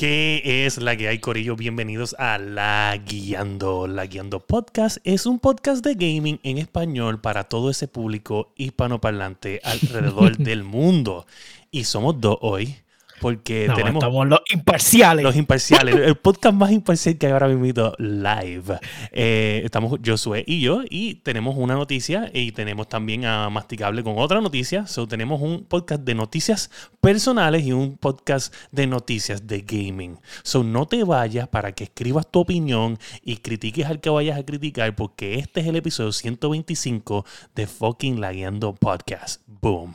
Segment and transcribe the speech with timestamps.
[0.00, 1.56] ¿Qué es la que hay, Corillo?
[1.56, 3.86] Bienvenidos a La Guiando.
[3.86, 9.60] La Guiando Podcast es un podcast de gaming en español para todo ese público hispanoparlante
[9.62, 11.26] alrededor del mundo.
[11.70, 12.76] Y somos dos hoy
[13.20, 14.02] porque tenemos.
[14.02, 15.22] Estamos los imparciales.
[15.22, 15.94] Los imparciales.
[16.06, 18.78] el podcast más imparcial que hay ahora mismo live.
[19.12, 24.14] Eh, estamos Josué y yo, y tenemos una noticia y tenemos también a Masticable con
[24.18, 24.86] otra noticia.
[24.86, 26.70] So, tenemos un podcast de noticias
[27.00, 30.18] personales y un podcast de noticias de gaming.
[30.42, 34.44] So, no te vayas para que escribas tu opinión y critiques al que vayas a
[34.44, 37.24] criticar, porque este es el episodio 125
[37.54, 39.42] de fucking Lagueando Podcast.
[39.46, 39.94] Boom.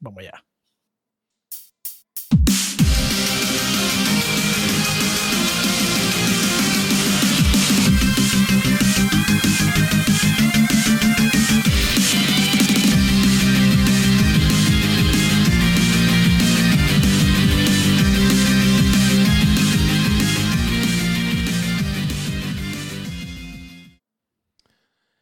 [0.00, 0.47] Vamos allá.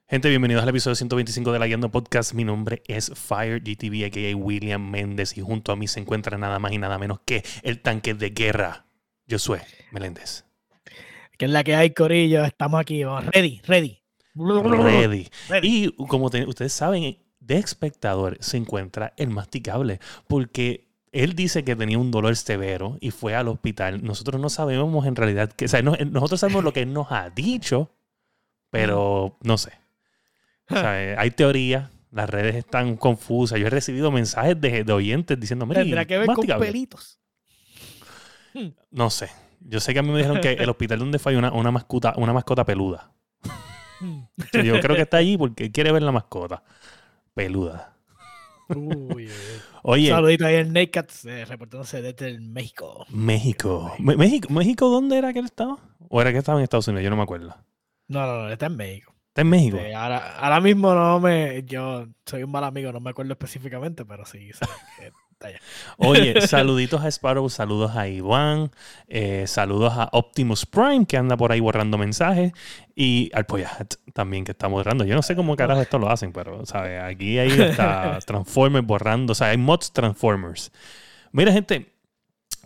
[0.08, 2.32] Gente, bienvenidos al episodio 125 de La Guiando Podcast.
[2.32, 4.36] Mi nombre es Fire GTV, a.k.a.
[4.36, 7.82] William Méndez, y junto a mí se encuentra nada más y nada menos que el
[7.82, 8.86] tanque de guerra,
[9.28, 10.44] Josué Meléndez.
[11.36, 12.44] Que es la que hay, Corillo.
[12.44, 14.00] Estamos aquí, ready, ready.
[14.36, 15.28] Ready.
[15.62, 19.98] Y como ustedes saben, de espectador se encuentra el masticable,
[20.28, 24.04] porque él dice que tenía un dolor severo y fue al hospital.
[24.04, 27.28] Nosotros no sabemos en realidad que, o sea, nosotros sabemos lo que él nos ha
[27.30, 27.91] dicho,
[28.70, 29.72] pero no sé.
[30.69, 33.59] Eh, hay teorías, las redes están confusas.
[33.61, 37.20] Yo he recibido mensajes de, oyentes diciendo, Tendrá que ver con pelitos.
[38.91, 39.31] No sé.
[39.61, 42.14] Yo sé que a mí me dijeron que el hospital donde fue hay una, mascota,
[42.17, 43.12] una mascota peluda.
[44.53, 46.62] Yo creo que está allí porque quiere ver la mascota
[47.34, 47.97] peluda.
[48.75, 49.28] Uy,
[49.83, 50.11] Oye.
[50.11, 53.06] Un saludito ahí en Naked, eh, reportándose desde México.
[53.11, 53.94] México.
[53.98, 54.53] México.
[54.53, 55.78] ¿México dónde era que él estaba?
[56.09, 57.05] ¿O era que estaba en Estados Unidos?
[57.05, 57.56] Yo no me acuerdo.
[58.09, 59.16] No, no, no, está en México.
[59.36, 59.78] ¿Está en México?
[59.94, 61.62] ahora, mismo no me.
[61.64, 64.48] Yo soy un mal amigo, no me acuerdo específicamente, pero sí,
[65.30, 65.60] está allá.
[65.98, 68.70] Oye, saluditos a Sparrow, saludos a Iván,
[69.08, 72.54] eh, saludos a Optimus Prime, que anda por ahí borrando mensajes,
[72.94, 75.04] y al Poyat también, que está borrando.
[75.04, 77.02] Yo no sé cómo carajo esto lo hacen, pero, ¿sabes?
[77.02, 77.50] Aquí hay
[78.26, 80.72] Transformers borrando, o sea, hay mods Transformers.
[81.30, 81.92] Mira, gente,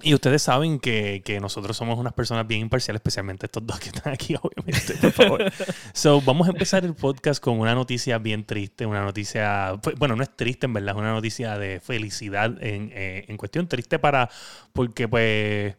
[0.03, 4.13] y ustedes saben que, nosotros somos unas personas bien imparciales, especialmente estos dos que están
[4.13, 5.53] aquí, obviamente, por favor.
[5.93, 10.17] so, vamos a empezar el podcast con una noticia bien triste, una noticia, pues, bueno,
[10.17, 13.99] no es triste en verdad, es una noticia de felicidad en, eh, en cuestión triste
[13.99, 14.29] para,
[14.73, 15.77] porque pues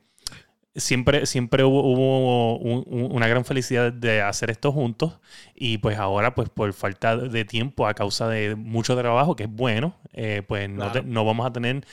[0.75, 5.19] siempre, siempre hubo, una gran felicidad de hacer esto juntos
[5.55, 9.49] y pues ahora pues por falta de tiempo a causa de mucho trabajo, que es
[9.51, 11.85] bueno, eh, pues no, no, vamos a tener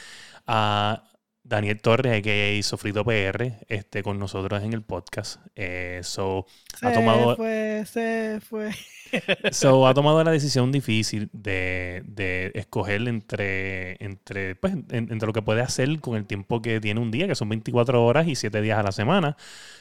[0.46, 1.02] a
[1.48, 5.40] Daniel Torres, que Sofrito PR, este, con nosotros en el podcast.
[5.56, 6.46] Eh, so,
[6.82, 8.70] ha tomado, fue, se fue.
[9.52, 15.42] so, ha tomado la decisión difícil de, de escoger entre, entre, pues, entre lo que
[15.42, 18.60] puede hacer con el tiempo que tiene un día, que son 24 horas y 7
[18.60, 19.36] días a la semana.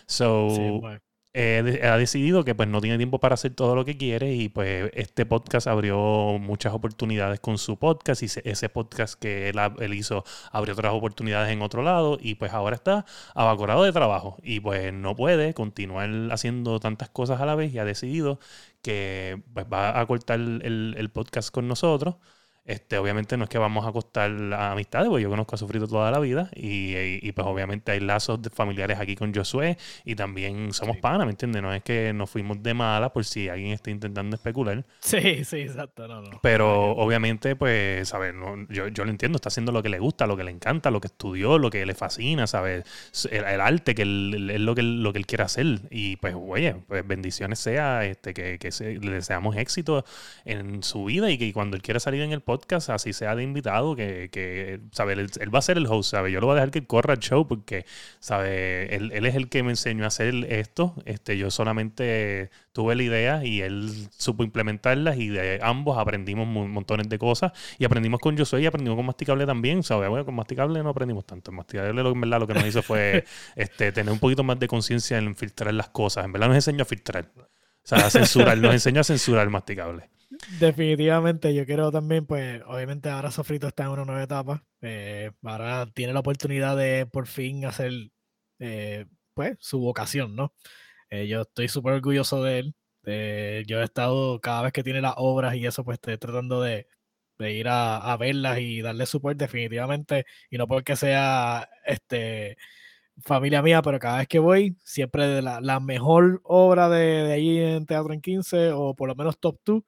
[0.06, 0.82] So,
[1.40, 4.50] eh, ha decidido que pues no tiene tiempo para hacer todo lo que quiere y
[4.50, 10.24] pues este podcast abrió muchas oportunidades con su podcast y ese podcast que él, hizo
[10.52, 13.06] abrió otras oportunidades en otro lado y pues ahora está
[13.36, 17.78] abacorado de trabajo y pues no puede continuar haciendo tantas cosas a la vez y
[17.78, 18.40] ha decidido
[18.82, 22.16] que pues, va a cortar el, el podcast con nosotros
[22.68, 26.12] este, obviamente no es que vamos a costar amistades, porque yo conozco a Sufrido toda
[26.12, 30.98] la vida y, pues obviamente hay lazos de familiares aquí con Josué y también somos
[30.98, 31.62] panas, ¿me entiendes?
[31.62, 34.86] No es que nos fuimos de mala por si alguien está intentando especular.
[35.00, 36.08] Sí, sí, exacto.
[36.08, 36.40] No, no.
[36.42, 38.34] Pero obviamente, pues, ¿sabes?
[38.70, 41.00] yo, yo lo entiendo, está haciendo lo que le gusta, lo que le encanta, lo
[41.00, 42.84] que estudió, lo que le fascina, ¿sabes?
[43.32, 45.66] El, arte, que es lo que, lo que él quiere hacer.
[45.90, 48.70] Y pues, oye, pues bendiciones sea, este, que, que
[49.00, 50.04] le deseamos éxito
[50.44, 53.36] en su vida y que cuando él quiera salir en el podcast, podcast, así sea
[53.36, 56.32] de invitado, que, que Él, va a ser el host, ¿sabe?
[56.32, 57.86] Yo lo voy a dejar que corra el show porque,
[58.20, 58.96] ¿sabe?
[58.96, 60.96] Él, él, es el que me enseñó a hacer esto.
[61.06, 67.10] Este, yo solamente tuve la idea y él supo implementarlas y de ambos aprendimos montones
[67.10, 70.10] de cosas y aprendimos con Soy y aprendimos con Masticable también, ¿sabes?
[70.10, 71.52] Bueno, con Masticable no aprendimos tanto.
[71.52, 73.24] Masticable lo, en verdad lo que nos hizo fue
[73.56, 76.26] este, tener un poquito más de conciencia en filtrar las cosas.
[76.26, 77.32] En verdad nos enseñó a filtrar.
[77.36, 77.48] O
[77.84, 80.10] sea, a censurar, nos enseñó a censurar Masticable.
[80.60, 84.66] Definitivamente, yo quiero también, pues, obviamente ahora Sofrito está en una nueva etapa.
[84.82, 87.92] Eh, ahora tiene la oportunidad de por fin hacer,
[88.60, 90.54] eh, pues, su vocación, ¿no?
[91.10, 92.76] Eh, yo estoy súper orgulloso de él.
[93.68, 96.88] yo he estado, cada vez que tiene las obras y eso, pues, estoy tratando de,
[97.40, 100.26] ir a, verlas y darle support definitivamente.
[100.50, 102.58] Y no porque sea, este,
[103.24, 107.58] familia mía, pero cada vez que voy, siempre de la, mejor obra de, de ahí
[107.60, 109.84] en Teatro en 15, o por lo menos top 2,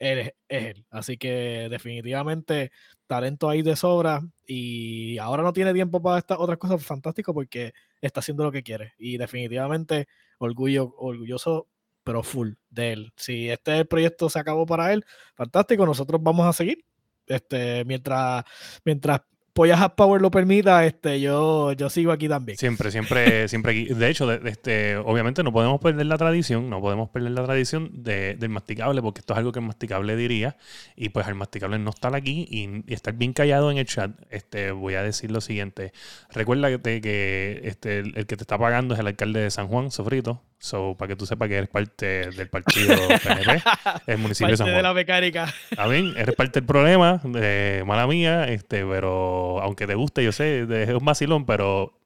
[0.00, 0.86] es, es él.
[0.90, 2.72] Así que definitivamente
[3.06, 7.72] talento ahí de sobra y ahora no tiene tiempo para estas otras cosas fantástico porque
[8.00, 10.08] está haciendo lo que quiere y definitivamente
[10.38, 11.68] orgullo, orgulloso
[12.02, 13.12] pero full de él.
[13.16, 15.04] Si este proyecto se acabó para él,
[15.34, 16.84] fantástico, nosotros vamos a seguir.
[17.26, 18.44] Este, mientras,
[18.84, 19.20] mientras
[19.52, 22.56] Pollas Power lo permita, este, yo, yo sigo aquí también.
[22.56, 23.94] Siempre, siempre, siempre aquí.
[23.94, 27.90] De hecho, de, este, obviamente no podemos perder la tradición, no podemos perder la tradición
[27.92, 30.56] de, del masticable, porque esto es algo que el masticable diría,
[30.96, 34.70] y pues el masticable no estar aquí y, estar bien callado en el chat, este,
[34.70, 35.92] voy a decir lo siguiente.
[36.30, 39.68] Recuerda que, que este, el, el, que te está pagando es el alcalde de San
[39.68, 40.42] Juan, Sofrito.
[40.62, 43.62] So, para que tú sepas que eres parte del partido PNP,
[44.06, 44.76] el municipio de San Juan.
[44.76, 45.54] de la mecánica.
[45.78, 50.32] A mí, eres parte del problema, de mala mía, este, pero aunque te guste, yo
[50.32, 51.98] sé, es un vacilón, pero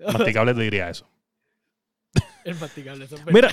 [0.00, 1.08] masticable te diría eso.
[2.44, 3.52] El masticable, eso Mira,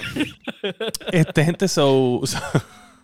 [1.11, 2.39] este gente, so, so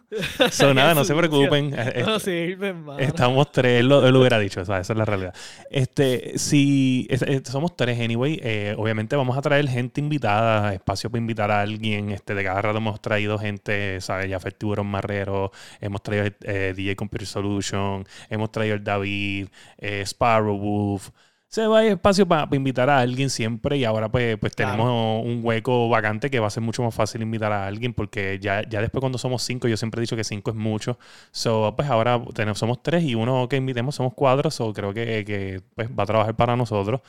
[0.52, 1.76] So, nada, no se preocupen.
[2.06, 2.58] No sí,
[2.98, 5.34] Estamos tres, él lo, él lo, hubiera dicho, esa es la realidad.
[5.70, 7.08] Este, si
[7.46, 12.10] somos tres, anyway, eh, obviamente vamos a traer gente invitada, espacio para invitar a alguien.
[12.12, 14.30] Este, de cada rato hemos traído gente, ¿sabes?
[14.30, 20.58] Ya Tiburón Marrero, hemos traído eh, DJ Computer Solution, hemos traído el David, eh, Sparrow
[20.58, 21.10] Wolf
[21.50, 25.42] se va a espacio para invitar a alguien siempre y ahora pues, pues tenemos un
[25.44, 28.82] hueco vacante que va a ser mucho más fácil invitar a alguien porque ya, ya
[28.82, 31.00] después cuando somos cinco, yo siempre he dicho que cinco es mucho.
[31.32, 35.26] So, pues ahora tenemos, somos tres y uno que invitemos somos cuatro, so creo que,
[35.26, 37.02] que pues, va a trabajar para nosotros.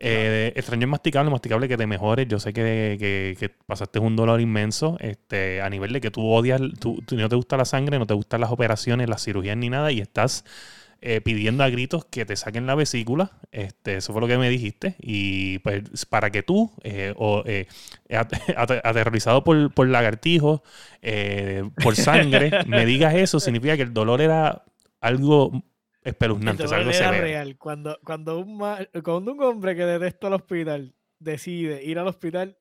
[0.00, 2.26] Eh, extraño es masticable, masticable que te mejores.
[2.28, 6.26] Yo sé que, que, que, pasaste un dolor inmenso este, a nivel de que tú
[6.28, 9.56] odias, tú, tú, no te gusta la sangre, no te gustan las operaciones, las cirugías
[9.56, 10.44] ni nada y estás
[11.00, 13.30] eh, pidiendo a gritos que te saquen la vesícula.
[13.52, 14.96] Este, eso fue lo que me dijiste.
[14.98, 17.66] Y pues para que tú, eh, o, eh,
[18.84, 20.60] aterrorizado por, por lagartijos,
[21.02, 24.64] eh, por sangre, me digas eso, significa que el dolor era
[25.00, 25.64] algo
[26.02, 26.64] espeluznante.
[26.64, 27.56] El dolor era real.
[27.58, 28.58] Cuando, cuando, un,
[29.04, 32.58] cuando un hombre que detesta el hospital decide ir al hospital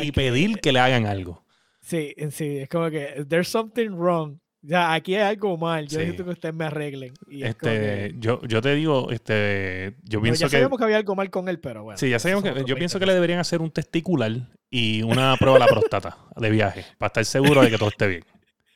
[0.00, 1.44] y pedir que le hagan algo.
[1.80, 5.86] Sí, sí, es como que there's something wrong ya, aquí hay algo mal.
[5.86, 7.14] Yo necesito que ustedes me arreglen.
[7.30, 11.48] este, yo, yo te digo, este, yo pienso ya sabíamos que había algo mal con
[11.48, 11.98] él, pero bueno.
[11.98, 12.64] Sí, ya sabíamos que.
[12.64, 14.32] Yo pienso que le deberían hacer un testicular
[14.68, 18.08] y una prueba de la próstata de viaje para estar seguro de que todo esté
[18.08, 18.24] bien.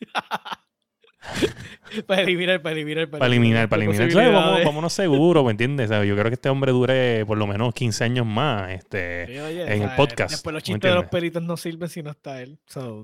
[2.07, 3.69] para eliminar, para eliminar, para eliminar.
[3.69, 5.91] Para eliminar, Vamos, vámonos seguros, ¿me entiendes?
[5.91, 9.37] yo creo que este hombre dure por lo menos 15 años más este,
[9.75, 10.31] en el podcast.
[10.31, 12.59] Después los chistes de los peritos no sirven si no está él.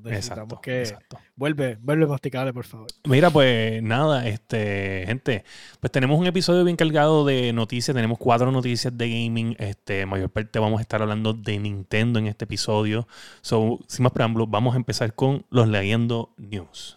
[0.04, 0.94] necesitamos que
[1.34, 2.88] vuelve, vuelve masticable, por favor.
[3.04, 5.44] Mira, pues nada, este, gente,
[5.80, 7.94] pues tenemos un episodio bien cargado de noticias.
[7.94, 9.56] Tenemos cuatro noticias de gaming.
[9.58, 13.06] Este, mayor parte vamos a estar hablando de Nintendo en este episodio.
[13.42, 16.95] So, sin más preámbulos, vamos a empezar con los leyendo news.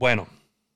[0.00, 0.26] Bueno,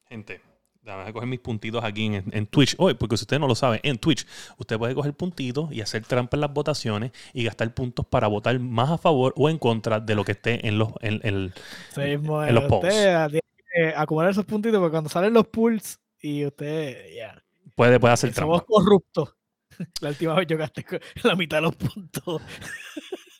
[0.06, 0.42] gente,
[0.82, 2.74] déjame coger mis puntitos aquí en, Twitch.
[2.76, 4.26] Hoy, porque si usted no lo sabe, en Twitch
[4.58, 8.58] usted puede coger puntitos y hacer trampa en las votaciones y gastar puntos para votar
[8.58, 11.54] más a favor o en contra de lo que esté en los, en, en,
[11.96, 12.84] en los polls.
[12.84, 13.40] Usted tiene
[13.74, 17.42] que acumular esos puntitos porque cuando salen los pools y usted ya.
[17.74, 18.58] Puede, puede hacer trampa.
[18.58, 19.34] Somos corruptos.
[20.02, 20.84] La última vez yo gasté
[21.22, 22.42] la mitad de los puntos.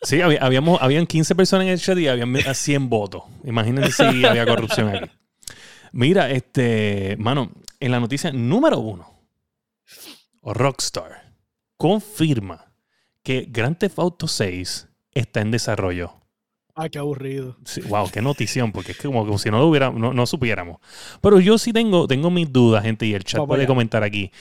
[0.02, 3.22] Sí, habíamos, habían 15 personas en el chat y habían 100 votos.
[3.42, 5.10] Imagínense si había corrupción aquí.
[5.94, 9.08] Mira, este, mano, en la noticia número uno,
[10.42, 11.32] Rockstar
[11.76, 12.72] confirma
[13.22, 16.12] que Grand Theft Auto 6 está en desarrollo.
[16.74, 17.56] Ay, qué aburrido.
[17.88, 20.78] wow, qué notición, porque es como, si no lo hubiera, no, supiéramos.
[21.20, 24.32] Pero yo sí tengo, tengo mis dudas, gente, y el chat puede comentar aquí.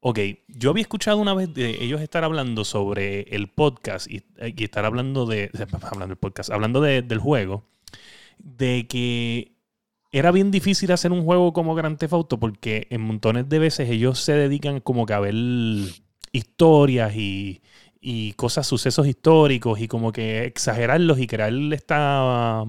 [0.00, 4.22] Ok, yo había escuchado una vez de ellos estar hablando sobre el podcast y,
[4.64, 5.50] estar hablando de,
[5.82, 7.64] hablando del podcast, hablando del juego,
[8.38, 9.55] de que
[10.18, 13.90] era bien difícil hacer un juego como Grand Theft Auto porque en montones de veces
[13.90, 15.34] ellos se dedican como que a ver
[16.32, 17.60] historias y,
[18.36, 22.64] cosas, sucesos históricos y como que exagerarlos y crear esta...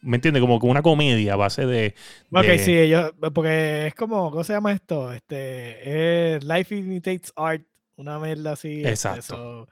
[0.00, 0.42] ¿Me entiendes?
[0.42, 1.94] Como una comedia a base de,
[2.30, 5.12] Ok, sí, ellos, porque es como, ¿cómo se llama esto?
[5.12, 7.62] Este, Life Imitates Art,
[7.96, 8.82] una mierda así.
[8.84, 9.66] Exacto.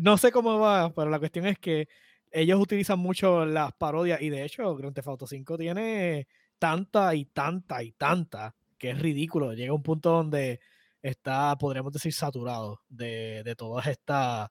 [0.00, 1.88] no sé cómo va, pero la cuestión es que
[2.32, 6.26] ellos utilizan mucho las parodias y de hecho Grand Theft Auto 5 tiene
[6.58, 9.54] tanta y tanta y tanta que es ridículo.
[9.54, 10.60] Llega un punto donde
[11.02, 14.50] está, podríamos decir, saturado de, de todas estas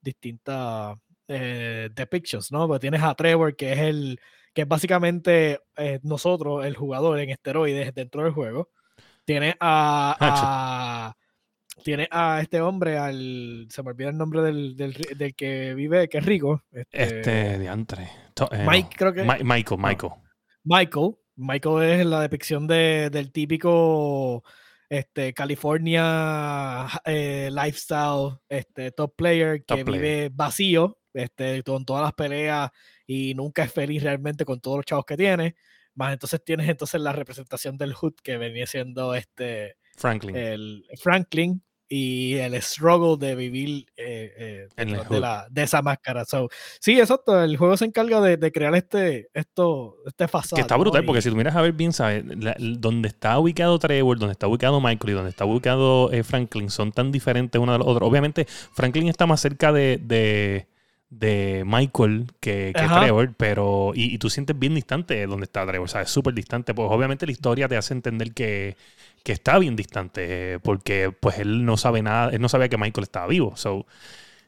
[0.00, 0.96] distintas
[1.28, 2.66] eh, depictions, ¿no?
[2.66, 4.20] Porque tienes a Trevor, que es el
[4.52, 8.70] que es básicamente eh, nosotros, el jugador en esteroides dentro del juego.
[9.24, 11.16] Tiene a, a
[11.82, 13.66] tiene a este hombre, al.
[13.70, 16.62] Se me olvida el nombre del, del, del que vive, que es rico.
[16.70, 18.04] Este, este diantre.
[18.50, 19.24] Eh, Mike, creo que.
[19.24, 20.12] Michael, Michael.
[20.64, 21.16] Michael.
[21.36, 24.44] Michael es la depicción de, del típico
[24.90, 32.70] este, California eh, lifestyle, este, top player que vive vacío, este, con todas las peleas
[33.06, 35.56] y nunca es feliz realmente con todos los chavos que tiene.
[35.94, 40.36] Más entonces tienes entonces la representación del Hood que venía siendo este Franklin.
[40.36, 46.24] El Franklin, y el struggle de vivir eh, eh, de, la, de, esa máscara.
[46.24, 47.42] So, sí, exacto.
[47.42, 50.54] El juego se encarga de, de crear este, esto, este fasado.
[50.54, 52.22] Que está brutal, porque si tú miras a ver bien, ¿sabes?
[52.78, 56.92] donde está ubicado Trevor, donde está ubicado Michael y donde está ubicado eh, Franklin son
[56.92, 58.08] tan diferentes uno de los otros.
[58.08, 60.68] Obviamente, Franklin está más cerca de, de,
[61.08, 63.90] de Michael que, que Trevor, pero.
[63.96, 66.08] Y, y, tú sientes bien distante donde está Trevor, ¿sabes?
[66.08, 66.72] Súper distante.
[66.72, 68.76] Pues obviamente la historia te hace entender que
[69.22, 73.04] que está bien distante, porque pues él no sabe nada, él no sabía que Michael
[73.04, 73.56] estaba vivo.
[73.56, 73.86] So,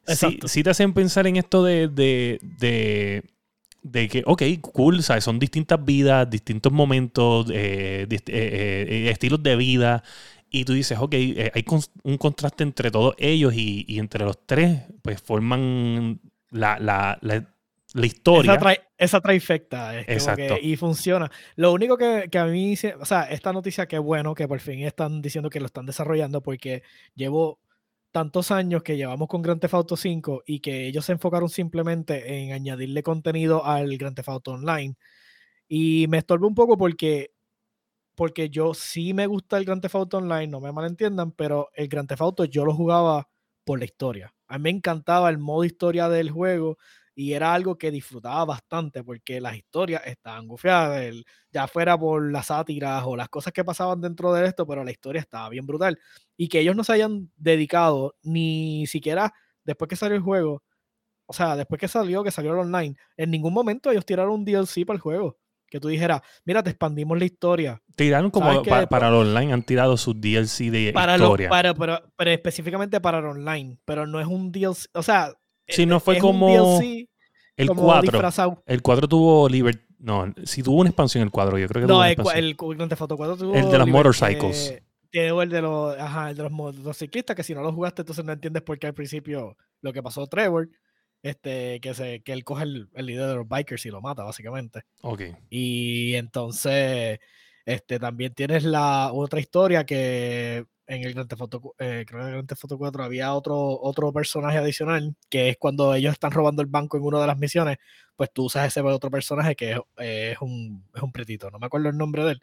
[0.06, 3.24] sí, te hacen pensar en esto de, de, de,
[3.82, 5.24] de, que, ok, cool, ¿sabes?
[5.24, 10.02] son distintas vidas, distintos momentos, eh, eh, eh, estilos de vida.
[10.50, 11.64] Y tú dices, ok, hay
[12.02, 17.51] un contraste entre todos ellos y, y, entre los tres, pues forman la, la, la,
[17.94, 18.58] la historia.
[18.96, 20.00] Esa, trifecta.
[20.00, 20.56] Exacto.
[20.60, 21.30] y funciona.
[21.56, 25.20] Lo único que, a mí, o sea, esta noticia que bueno que por fin están
[25.20, 26.82] diciendo que lo están desarrollando porque
[27.14, 27.58] llevo
[28.12, 32.42] tantos años que llevamos con Grand Theft Auto 5 y que ellos se enfocaron simplemente
[32.42, 34.94] en añadirle contenido al Grand Theft Auto Online.
[35.66, 37.32] Y me estorbe un poco porque
[38.14, 41.88] porque yo sí me gusta el Grand Theft Auto Online, no me malentiendan, pero el
[41.88, 43.28] Grand Theft Auto yo lo jugaba
[43.64, 44.34] por la historia.
[44.48, 46.76] A mí me encantaba el modo historia del juego,
[47.14, 51.14] y era algo que disfrutaba bastante porque las historias estaban gufiadas,
[51.50, 54.90] ya fuera por las sátiras o las cosas que pasaban dentro de esto, pero la
[54.90, 55.98] historia estaba bien brutal.
[56.36, 59.32] Y que ellos no se hayan dedicado ni siquiera
[59.64, 60.62] después que salió el juego,
[61.26, 64.44] o sea, después que salió, que salió el online, en ningún momento ellos tiraron un
[64.44, 65.38] DLC para el juego.
[65.66, 67.82] Que tú dijeras, mira, te expandimos la historia.
[67.96, 71.48] Tiraron como para, el online, han tirado sus DLC de para historia.
[71.48, 75.32] para, pero, pero específicamente para el online, pero no es un DLC, o sea,
[75.72, 76.80] si no fue como.
[77.56, 78.62] el 4.
[78.66, 79.82] El 4 tuvo Liberty.
[79.98, 83.54] No, si tuvo una expansión el 4, yo creo que no, el, el, 4 tuvo.
[83.54, 84.82] El de los motorcycles.
[85.10, 88.24] Tiene el de los, ajá, el de los motociclistas, que si no lo jugaste, entonces
[88.24, 90.70] no entiendes por qué al principio lo que pasó Trevor.
[91.22, 94.24] Este, que, se, que él coge el, el líder de los bikers y lo mata,
[94.24, 94.82] básicamente.
[95.02, 95.22] Ok.
[95.50, 97.20] Y entonces,
[97.64, 102.22] este, también tienes la otra historia que en el Grand Theft Auto, eh, creo que
[102.22, 106.12] en el Grand Theft Auto 4 había otro, otro personaje adicional, que es cuando ellos
[106.12, 107.78] están robando el banco en una de las misiones,
[108.16, 111.66] pues tú usas ese otro personaje que es, es, un, es un pretito, no me
[111.66, 112.42] acuerdo el nombre de él,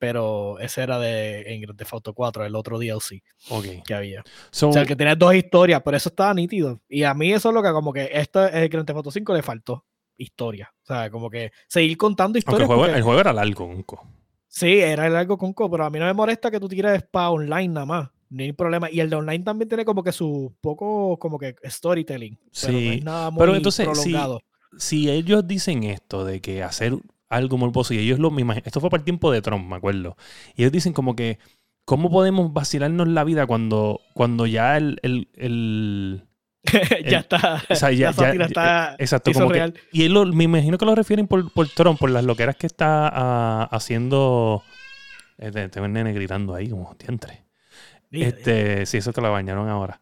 [0.00, 3.22] pero ese era de en Grand Theft Auto 4, el otro DLC
[3.84, 4.22] que había.
[4.22, 6.80] o sea, que tenía dos historias, pero eso estaba nítido.
[6.88, 9.34] Y a mí eso es lo que como que esto el Grand Theft Auto 5
[9.34, 9.84] le faltó
[10.16, 10.72] historia.
[10.82, 12.62] O sea, como que seguir contando historias.
[12.62, 14.06] El juego, el juego, era largo, Unco.
[14.50, 17.30] Sí, era algo con co, pero a mí no me molesta que tú tires para
[17.30, 18.10] online nada más.
[18.30, 18.90] No hay problema.
[18.90, 22.36] Y el de online también tiene como que su poco como que storytelling.
[22.50, 23.00] Sí.
[23.38, 23.88] Pero, entonces,
[24.76, 26.96] Si, ellos dicen esto de que hacer
[27.28, 30.16] algo morboso, y ellos lo mismo, esto fue para el tiempo de Trump, me acuerdo.
[30.56, 31.38] Y ellos dicen como que,
[31.84, 36.24] ¿cómo podemos vacilarnos la vida cuando, cuando ya el, el
[37.08, 37.62] ya está.
[37.68, 38.96] O sea, ya, está.
[38.98, 39.32] Exacto.
[39.32, 42.56] Como que, y él me imagino que lo refieren por, por Trump, por las loqueras
[42.56, 44.62] que está uh, haciendo.
[45.38, 47.44] Este, el nene gritando ahí, como diantre.
[48.10, 50.00] Este, sí, eso te lo bañaron ahora.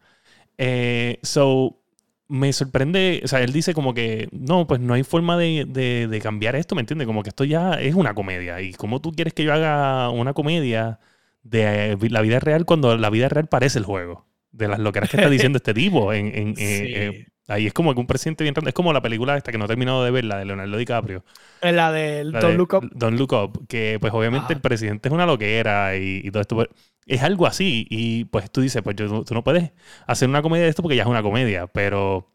[0.57, 1.79] Eh, so,
[2.27, 6.07] me sorprende, o sea, él dice como que no, pues no hay forma de, de,
[6.07, 7.07] de cambiar esto, ¿me entiendes?
[7.07, 8.61] Como que esto ya es una comedia.
[8.61, 10.99] ¿Y cómo tú quieres que yo haga una comedia
[11.43, 14.28] de la vida real cuando la vida real parece el juego?
[14.51, 16.13] De las loqueras que está diciendo este tipo.
[16.13, 19.51] En, en, eh, ahí es como que un presidente bien Es como la película esta
[19.51, 21.23] que no he terminado de ver, la de Leonardo DiCaprio.
[21.61, 22.89] La de Don't Look Up.
[22.93, 23.67] Don't Look Up.
[23.67, 26.55] Que pues obviamente el presidente es una loquera y, todo esto.
[26.55, 26.69] Pues,
[27.05, 27.85] es algo así.
[27.89, 29.71] Y pues tú dices, pues tú no puedes
[30.07, 31.67] hacer una comedia de esto porque ya es una comedia.
[31.67, 32.31] Pero.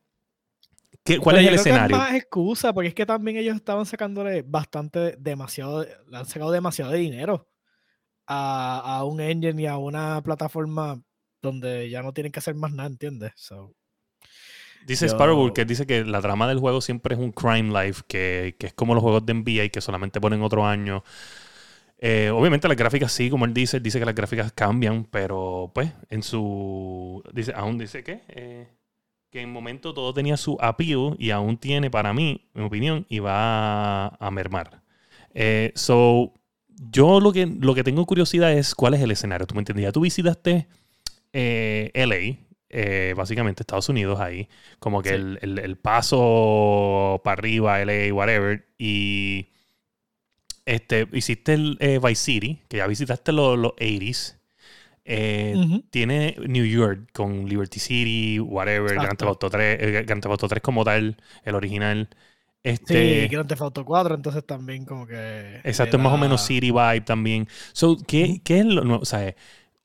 [1.05, 1.97] ¿qué, ¿Cuál es el escenario?
[1.97, 6.51] es más excusa, porque es que también ellos estaban sacándole bastante, demasiado, le han sacado
[6.51, 7.47] demasiado de dinero
[8.27, 11.03] a, a un engine y a una plataforma
[11.45, 13.33] donde ya no tienen que hacer más nada, ¿entiendes?
[14.87, 18.57] dice Sparrow que dice que la trama del juego siempre es un crime life, que,
[18.59, 21.05] es como los juegos de NBA que solamente ponen otro año.
[21.99, 25.71] Eh, obviamente las gráficas sí, como él dice, él dice que las gráficas cambian, pero
[25.75, 27.23] pues en su...
[27.33, 28.23] Dice, aún dice que...
[28.29, 28.69] Eh,
[29.31, 33.05] que en momento todo tenía su appeal y aún tiene para mí, en mi opinión,
[33.09, 34.81] y va a, mermar.
[35.35, 36.33] Eh, so,
[36.69, 39.45] yo lo que, lo que tengo curiosidad es cuál es el escenario.
[39.45, 39.83] ¿Tú me entiendes?
[39.83, 40.69] Ya tú visitaste
[41.35, 44.49] eh, LA, eh, básicamente Estados Unidos ahí,
[44.79, 49.51] como que el, paso para arriba, LA, whatever, y
[50.65, 54.39] este, hiciste el Vice City, que ya visitaste los, los 80s.
[55.07, 55.55] Eh,
[55.91, 60.49] tiene New York con Liberty City, whatever, Grand Theft Auto 3, eh, Grand Theft Auto
[60.49, 62.09] 3 como tal, el original.
[62.63, 65.61] Este, sí, Grand Theft Auto 4, entonces también como que...
[65.65, 67.47] Exacto, es más o menos City Vibe también.
[67.73, 69.03] So, ¿qué, ¿qué es lo nuevo?
[69.03, 69.35] O sea,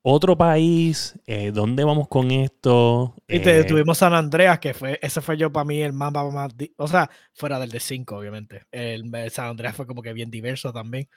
[0.02, 3.16] otro país, eh, ¿dónde vamos con esto?
[3.28, 6.54] Y te, tuvimos San Andreas, que fue, ese fue yo para mí el mapa más,
[6.78, 8.66] o sea, fuera del de 5, obviamente.
[8.72, 11.10] El, el, San Andreas fue como que bien diverso también.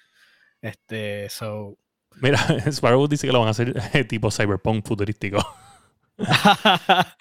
[0.60, 1.76] Este, so,
[2.20, 2.38] Mira,
[2.70, 5.38] Sparrow dice que lo van a hacer eh, tipo cyberpunk futurístico.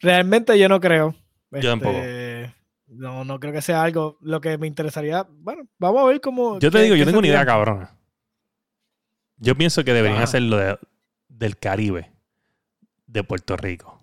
[0.00, 1.14] Realmente yo no creo.
[1.52, 1.96] Yo tampoco.
[1.96, 2.54] Este,
[2.88, 4.18] no, no creo que sea algo.
[4.20, 5.26] Lo que me interesaría.
[5.30, 6.58] Bueno, vamos a ver cómo.
[6.58, 7.96] Yo te digo, yo tengo una idea cabrona.
[9.40, 10.78] Yo pienso que deberían hacerlo de,
[11.28, 12.10] del Caribe,
[13.06, 13.98] de Puerto Rico.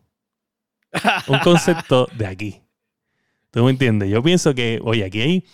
[1.27, 2.61] Un concepto de aquí.
[3.51, 4.09] ¿Tú me entiendes?
[4.09, 5.45] Yo pienso que, oye, aquí hay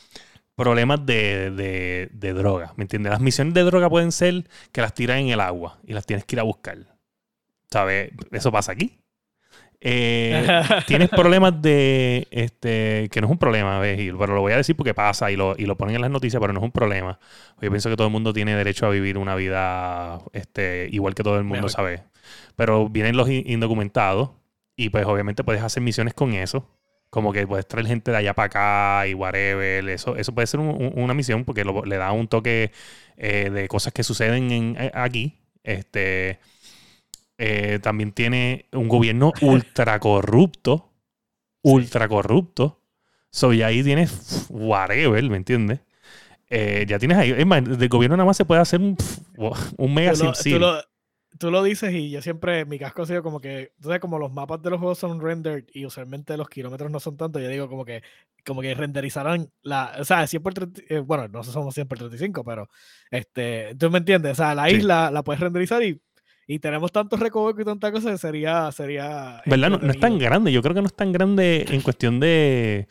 [0.55, 2.73] problemas de, droga.
[2.77, 3.11] ¿Me entiendes?
[3.11, 6.25] Las misiones de droga pueden ser que las tiran en el agua y las tienes
[6.25, 6.77] que ir a buscar.
[7.69, 8.11] ¿Sabes?
[8.31, 9.02] Eso pasa aquí.
[9.85, 12.25] Eh, tienes problemas de.
[12.31, 13.97] este Que no es un problema, ¿ves?
[13.97, 16.39] Pero lo voy a decir porque pasa y lo, y lo ponen en las noticias,
[16.39, 17.19] pero no es un problema.
[17.61, 21.23] Yo pienso que todo el mundo tiene derecho a vivir una vida este, igual que
[21.23, 22.03] todo el mundo, sabe.
[22.55, 24.31] Pero vienen los indocumentados
[24.77, 26.69] y, pues, obviamente puedes hacer misiones con eso
[27.09, 29.87] como que puedes traer gente de allá para acá y whatever.
[29.89, 32.71] Eso, eso puede ser una misión porque le da un toque
[33.17, 35.37] eh, de cosas que suceden en, eh, aquí.
[35.63, 36.39] Este
[37.45, 40.89] eh, también tiene un gobierno ultra corrupto.
[41.65, 42.81] Ultra corrupto.
[43.29, 45.79] So, y ahí tienes whatever, ¿me entiendes?
[46.49, 47.31] ya tienes ahí.
[47.31, 48.95] Es más, del gobierno nada más se puede hacer un,
[49.77, 50.83] un mega sencillo
[51.37, 54.31] tú lo dices y yo siempre, mi casco ha sido como que, entonces como los
[54.31, 57.69] mapas de los juegos son rendered y usualmente los kilómetros no son tanto, yo digo
[57.69, 58.03] como que,
[58.45, 60.53] como que renderizarán la, o sea, 100 por
[60.89, 62.69] eh, bueno, no somos 100 por 35, pero,
[63.11, 66.01] este, tú me entiendes, o sea, la isla la puedes renderizar y,
[66.47, 69.41] y tenemos tantos recovecos y tantas cosas, sería, sería...
[69.45, 69.69] ¿Verdad?
[69.81, 72.87] No, es tan grande, yo creo que no es tan grande en cuestión de...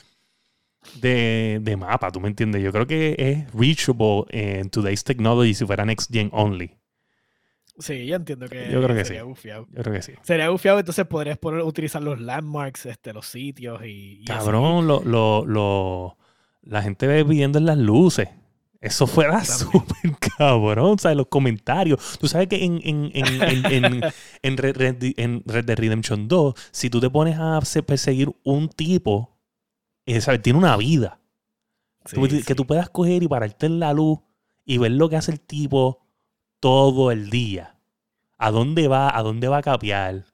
[1.00, 2.60] De, de mapa, ¿tú me entiendes?
[2.60, 6.76] Yo creo que es reachable en today's technology si fuera next gen only.
[7.78, 9.26] Sí, yo entiendo que, yo creo que sería sí.
[9.28, 9.66] Bufiado.
[9.70, 10.12] Yo creo que sí.
[10.22, 14.24] Sería bufiado, entonces podrías poner, utilizar los landmarks, este, los sitios y.
[14.26, 16.18] Cabrón, lo, lo, lo,
[16.62, 18.28] la gente ve viviendo en las luces.
[18.82, 20.98] Eso fuera súper cabrón.
[20.98, 21.16] ¿Sabes?
[21.16, 22.18] Los comentarios.
[22.18, 27.08] Tú sabes que en, en, en, en, en, Red, Dead Redemption 2, si tú te
[27.08, 29.38] pones a perseguir un tipo,
[30.04, 30.42] eh, ¿sabes?
[30.42, 31.20] tiene una vida.
[32.04, 34.18] Que tú puedas coger y pararte en la luz
[34.64, 36.04] y ver lo que hace el tipo
[36.58, 37.78] todo el día.
[38.36, 39.16] ¿A dónde va?
[39.16, 40.24] ¿A dónde va a capiar?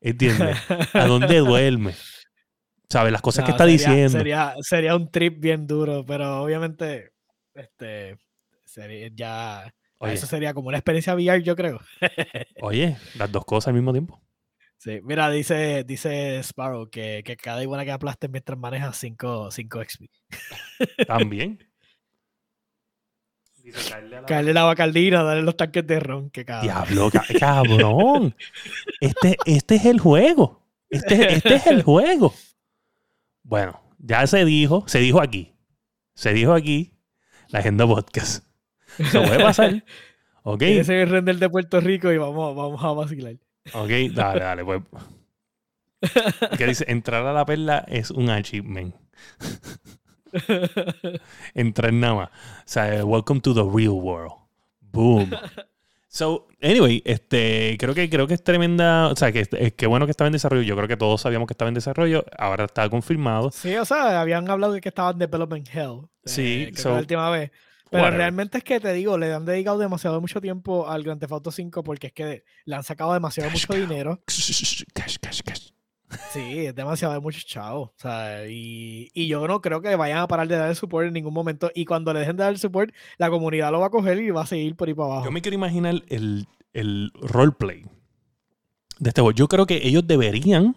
[0.00, 0.56] ¿Entiendes?
[0.94, 1.94] ¿A dónde duerme?
[2.88, 3.12] ¿Sabes?
[3.12, 4.16] Las cosas que está diciendo.
[4.16, 7.12] Sería, sería un trip bien duro, pero obviamente,
[7.56, 8.18] este,
[8.64, 9.74] sería ya...
[10.00, 11.80] eso sería como una experiencia VR, yo creo.
[12.62, 14.20] Oye, las dos cosas al mismo tiempo.
[14.78, 20.04] Sí, mira, dice, dice Sparrow que, que cada iguana que aplaste mientras maneja 5 XP.
[21.06, 21.66] También.
[24.26, 24.64] caerle, la...
[24.64, 26.30] bacaldina, darle los tanques de ron.
[26.30, 26.66] Que cabrón.
[26.66, 28.36] Diablo, cabrón.
[29.00, 30.62] Este, este es el juego.
[30.90, 32.34] Este, este es el juego.
[33.42, 35.54] Bueno, ya se dijo, se dijo aquí.
[36.14, 36.95] Se dijo aquí
[37.48, 38.44] la agenda podcast.
[38.96, 39.84] Se puede pasar.
[40.48, 40.62] Ok.
[40.62, 43.34] Ese es el render de Puerto Rico y vamos, vamos a vacilar.
[43.72, 44.80] Ok, dale, dale, pues.
[46.56, 46.84] ¿Qué dice?
[46.86, 48.94] Entrar a la perla es un achievement.
[51.54, 52.28] Entrar nada más.
[52.28, 54.34] O sea, welcome to the real world.
[54.80, 55.30] Boom.
[56.16, 60.06] So, anyway, este, creo que creo que es tremenda, o sea, que es que bueno
[60.06, 60.62] que estaba en desarrollo.
[60.62, 62.24] Yo creo que todos sabíamos que estaba en desarrollo.
[62.38, 63.50] Ahora está confirmado.
[63.50, 66.00] Sí, o sea, habían hablado de que estaba en development hell.
[66.04, 67.50] Eh, sí, la última vez.
[67.90, 71.32] Pero realmente es que te digo, le han dedicado demasiado mucho tiempo al Grand Theft
[71.32, 74.18] Auto 5 porque es que le han sacado demasiado mucho dinero.
[74.94, 75.68] Cash, cash, cash.
[76.30, 77.90] Sí, es demasiado, de muchos chavos.
[77.90, 81.06] O sea, y, y, yo no creo que vayan a parar de dar el support
[81.06, 81.70] en ningún momento.
[81.74, 84.30] Y cuando le dejen de dar el support, la comunidad lo va a coger y
[84.30, 85.24] va a seguir por ahí para abajo.
[85.24, 87.84] Yo me quiero imaginar el, el roleplay
[88.98, 89.34] de este juego.
[89.34, 90.76] Yo creo que ellos deberían,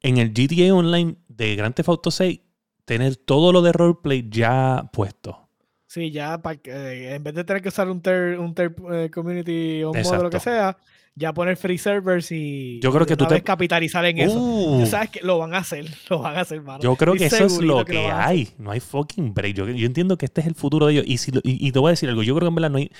[0.00, 2.40] en el GTA Online de Grand Theft Auto 6,
[2.84, 5.46] tener todo lo de roleplay ya puesto.
[5.86, 8.74] Sí, ya para que, eh, en vez de tener que usar un third, un third
[8.92, 10.76] eh, community o un modo lo que sea,
[11.18, 14.38] ya poner free servers y, Yo creo y que tú te- capitalizar en eso.
[14.38, 14.80] Uh.
[14.80, 16.80] Tú sabes que lo van a hacer, lo van a hacer, mano.
[16.80, 18.48] Yo creo que Estoy eso es lo que que, lo hay.
[18.58, 19.54] No hay fucking break.
[19.56, 21.04] Yo, yo entiendo que este es el futuro de ellos.
[21.08, 22.22] Y, si lo- y, y te voy a decir algo.
[22.22, 22.90] Yo creo que en verdad no hay.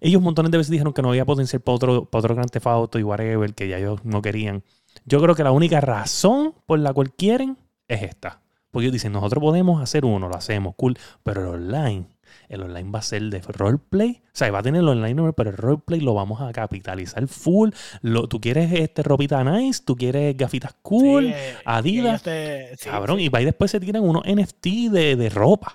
[0.00, 2.66] Ellos montones de veces dijeron que no había potencial para otro, para otro Grand Theft
[2.66, 4.64] Auto y whatever, que ya ellos no querían.
[5.04, 8.40] Yo creo que la única razón por la cual quieren es esta.
[8.72, 10.98] Porque ellos dicen, nosotros podemos hacer uno, lo hacemos, cool.
[11.22, 12.06] Pero el online,
[12.54, 14.22] el online va a ser de roleplay.
[14.26, 17.70] O sea, va a tener el online, pero el roleplay lo vamos a capitalizar full.
[18.02, 21.26] Lo, tú quieres este ropita nice, tú quieres gafitas cool.
[21.26, 21.34] Sí,
[21.64, 23.24] Adidas, y ellos te- sí, Cabrón, sí.
[23.24, 25.74] y va y después se tiran unos NFT de, de ropa.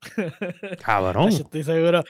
[0.84, 1.30] Cabrón.
[1.30, 2.02] Yo estoy seguro.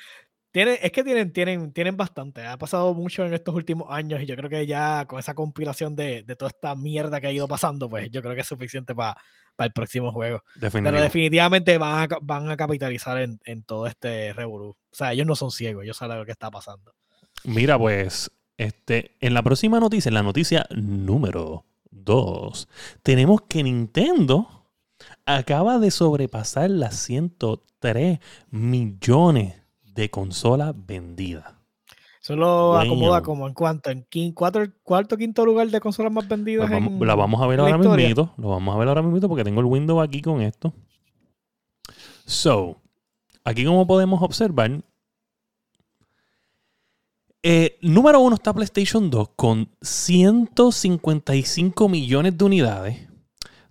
[0.50, 2.44] Tienen, es que tienen, tienen, tienen bastante.
[2.44, 5.96] Ha pasado mucho en estos últimos años y yo creo que ya con esa compilación
[5.96, 8.94] de, de toda esta mierda que ha ido pasando, pues yo creo que es suficiente
[8.94, 9.16] para
[9.58, 10.42] el próximo juego.
[10.60, 14.70] Pero definitivamente van a, van a capitalizar en, en todo este revolú.
[14.70, 16.94] O sea, ellos no son ciegos, ellos saben lo que está pasando.
[17.44, 22.68] Mira, pues, este, en la próxima noticia, en la noticia número 2,
[23.02, 24.68] tenemos que Nintendo
[25.26, 31.61] acaba de sobrepasar las 103 millones de consolas vendidas.
[32.22, 36.28] Eso lo acomoda como en cuanto, en quin- cuatro, cuarto quinto lugar de consolas más
[36.28, 36.68] vendidas.
[36.68, 37.90] Pues vamos- en- la vamos a ver ahora mismo.
[38.36, 40.72] Lo vamos a ver ahora mismo porque tengo el window aquí con esto.
[42.24, 42.80] So,
[43.44, 44.70] aquí como podemos observar,
[47.42, 53.08] eh, número uno está PlayStation 2 con 155 millones de unidades.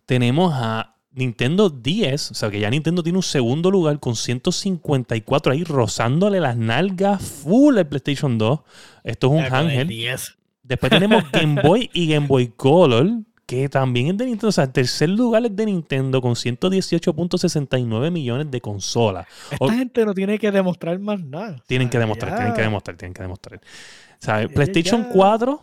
[0.05, 5.51] Tenemos a Nintendo 10, o sea que ya Nintendo tiene un segundo lugar con 154
[5.53, 8.59] ahí rozándole las nalgas full al PlayStation 2.
[9.03, 9.87] Esto es un Ya ángel.
[9.87, 10.37] 10.
[10.63, 13.09] Después tenemos Game Boy y Game Boy Color,
[13.45, 14.47] que también es de Nintendo.
[14.47, 19.27] O sea, el tercer lugar es de Nintendo con 118.69 millones de consolas.
[19.51, 21.57] Esta O- gente no tiene que demostrar más nada.
[21.67, 23.59] Tienen que demostrar, ya- tienen que demostrar, tienen que demostrar.
[23.59, 25.09] O sea, PlayStation ya.
[25.09, 25.61] 4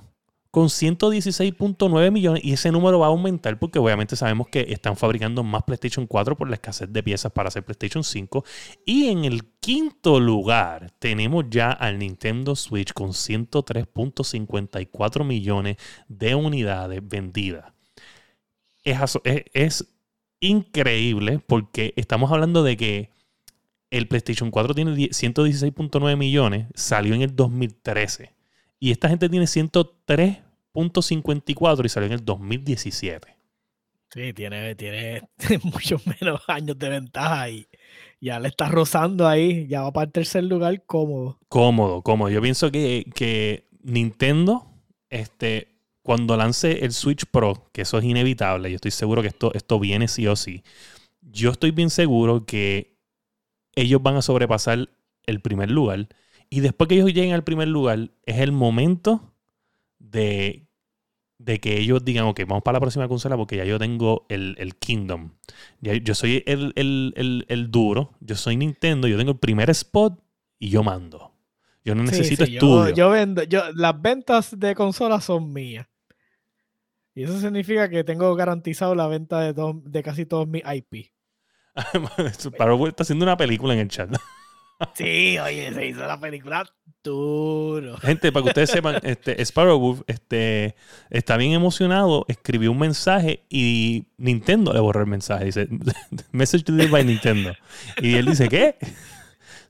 [0.50, 5.44] con 116.9 millones y ese número va a aumentar porque obviamente sabemos que están fabricando
[5.44, 8.46] más PlayStation 4 por la escasez de piezas para hacer PlayStation 5.
[8.86, 15.76] Y en el quinto lugar tenemos ya al Nintendo Switch con 103.54 millones
[16.08, 17.74] de unidades vendidas.
[18.84, 19.84] Es,
[20.40, 23.10] increíble porque estamos hablando de que
[23.90, 28.37] el PlayStation 4 tiene 10 116.9 millones, salió en el 2013.
[28.78, 33.38] Y esta gente tiene 103.54 y salió en el 2017.
[34.10, 35.28] Sí, tiene, tiene
[35.64, 37.68] muchos menos años de ventaja y
[38.20, 39.66] ya le está rozando ahí.
[39.68, 41.38] Ya va para el tercer lugar cómodo.
[41.48, 42.30] Cómodo, cómodo.
[42.30, 44.66] Yo pienso que, que Nintendo,
[45.10, 49.52] este, cuando lance el Switch Pro, que eso es inevitable, yo estoy seguro que esto,
[49.54, 50.62] esto viene sí o sí.
[51.20, 52.96] Yo estoy bien seguro que
[53.74, 54.88] ellos van a sobrepasar
[55.26, 56.08] el primer lugar.
[56.50, 59.34] Y después que ellos lleguen al primer lugar, es el momento
[59.98, 60.66] de,
[61.38, 64.56] de que ellos digan, ok, vamos para la próxima consola porque ya yo tengo el,
[64.58, 65.32] el Kingdom.
[65.80, 70.18] Ya, yo soy el, el- el- duro, yo soy Nintendo, yo tengo el primer spot
[70.58, 71.32] y yo mando.
[71.84, 72.94] Yo no necesito sí, estudio.
[72.94, 75.86] Yo, vendo, yo, las ventas de consolas son mías.
[77.14, 81.12] Y eso significa que tengo garantizado la venta de, todo- de casi todos mis IP.
[82.40, 84.10] Sparrow está haciendo una película en el chat.
[84.94, 86.64] Sí, oye, se hizo la película
[87.02, 87.96] duro.
[87.98, 90.74] Gente, para que ustedes sepan, este, Sparrow Wolf este,
[91.10, 95.46] está bien emocionado, escribió un mensaje y Nintendo le borró el mensaje.
[95.46, 95.68] Dice,
[96.32, 97.54] message delivered by Nintendo.
[98.00, 98.76] Y él dice, ¿qué?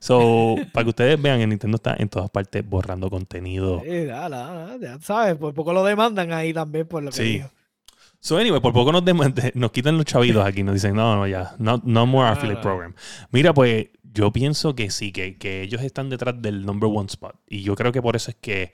[0.01, 3.81] So, para que ustedes vean, el Nintendo está en todas partes borrando contenido.
[3.83, 7.43] Sí, ya, ya, ya sabes, por poco lo demandan ahí también por lo que Sí.
[8.21, 9.03] So, anyway, por poco nos,
[9.55, 10.63] nos quitan los chavitos aquí.
[10.63, 12.61] Nos dicen, no, no, ya, no, no more Ah, affiliate no.
[12.61, 12.95] program.
[13.31, 17.35] Mira, pues yo pienso que sí, que, que ellos están detrás del number one spot.
[17.47, 18.73] Y yo creo que por eso es que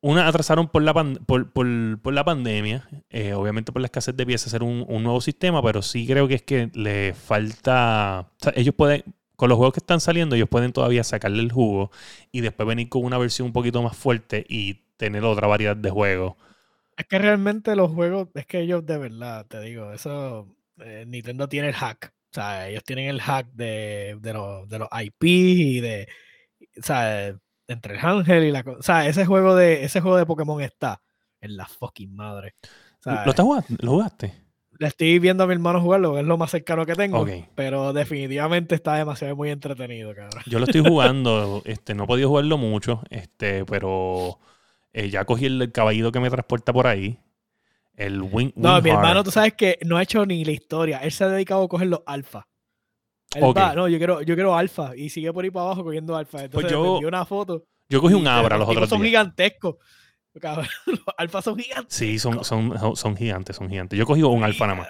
[0.00, 4.26] una atrasaron por la, por, por- por la pandemia, eh, obviamente por la escasez de
[4.26, 8.74] piezas hacer un, un nuevo sistema, pero sí creo que es que le falta, ellos
[8.74, 9.04] pueden,
[9.36, 11.90] con los juegos que están saliendo, ellos pueden todavía sacarle el jugo
[12.32, 15.90] y después venir con una versión un poquito más fuerte y tener otra variedad de
[15.90, 16.34] juegos.
[16.96, 21.48] Es que realmente los juegos, es que ellos de verdad, te digo, eso, eh, Nintendo
[21.48, 22.14] tiene el hack.
[22.32, 26.08] O sea, ellos tienen el hack de, de, los, de los IP y de,
[26.78, 27.34] o sea,
[27.68, 28.64] entre el Ángel y la...
[28.66, 31.02] O sea, ese juego de, ese juego de Pokémon está
[31.40, 32.54] en la fucking madre.
[33.00, 33.66] O sea, ¿Lo, estás jugando?
[33.80, 34.42] ¿Lo jugaste?
[34.82, 37.24] le estoy viendo a mi hermano jugarlo, es lo más cercano que tengo.
[37.54, 40.42] Pero definitivamente está demasiado muy entretenido, cabrón.
[40.46, 44.38] Yo lo estoy jugando, este, no he podido jugarlo mucho, este, pero
[44.92, 47.20] eh, ya cogí el caballito que me transporta por ahí.
[47.96, 50.98] El Wing No, mi hermano, tú sabes que no ha hecho ni la historia.
[50.98, 52.46] Él se ha dedicado a coger los alfa.
[53.34, 54.96] Él va, no, yo quiero, yo quiero alfa.
[54.96, 56.44] Y sigue por ahí para abajo cogiendo alfa.
[56.44, 57.64] Entonces yo- me envió una foto.
[57.88, 59.08] Yo cogí un Abra los otros son días.
[59.10, 59.76] gigantescos.
[60.40, 61.94] Cabrón, los alfas son gigantes.
[61.94, 63.98] Sí, son, son, son gigantes, son gigantes.
[63.98, 64.88] Yo cogí un alfa nada más.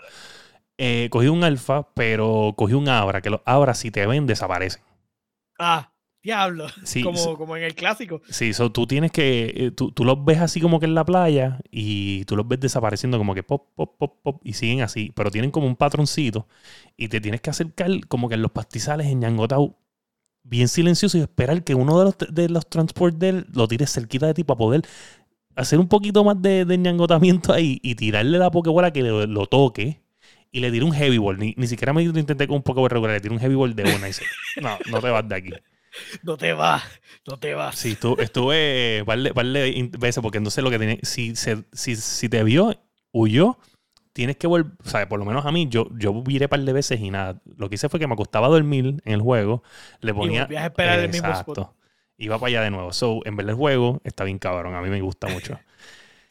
[0.78, 4.82] Eh, cogí un alfa, pero cogí un Abra, que los Abra si te ven desaparecen.
[5.58, 5.91] Ah,
[6.22, 6.66] diablo.
[6.84, 8.22] Sí, como, como en el clásico.
[8.28, 9.52] Sí, so, tú tienes que.
[9.56, 12.60] eh, Tú, tú los ves así como que en la playa y tú los ves
[12.60, 15.12] desapareciendo como que pop, pop, pop, pop y siguen así.
[15.14, 16.46] Pero tienen como un patroncito
[16.96, 19.76] y te tienes que acercar como que en los pastizales en Ñangotau
[20.44, 23.86] bien silencioso y esperar que uno de los, de los transportes de él lo tire
[23.86, 24.82] cerquita de ti para poder
[25.56, 29.46] hacer un poquito más de, de ñangotamiento ahí y tirarle la pokebola que lo, lo
[29.46, 30.00] toque
[30.50, 31.38] y le tire un heavy ball.
[31.38, 33.84] Ni, ni siquiera me intenté con un pokeball regular, le tiré un heavy ball de
[33.84, 34.24] una y dice,
[34.56, 35.50] no, no te vas de aquí.
[36.22, 36.82] No te vas,
[37.26, 37.76] no te vas.
[37.76, 41.36] Sí, estu- estuve par de, par de in- veces porque entonces lo que tiene, si,
[41.36, 42.74] se- si, si te vio,
[43.12, 43.58] huyó,
[44.12, 46.72] tienes que volver, o sea, por lo menos a mí, yo, yo viré par de
[46.72, 47.40] veces y nada.
[47.56, 49.62] Lo que hice fue que me acostaba a dormir en el juego,
[50.00, 50.42] le ponía...
[50.44, 51.58] volvías a esperar el mismo spot.
[51.58, 51.76] Exacto.
[52.18, 52.92] Iba para allá de nuevo.
[52.92, 55.58] So, en verdad el juego está bien cabrón, a mí me gusta mucho.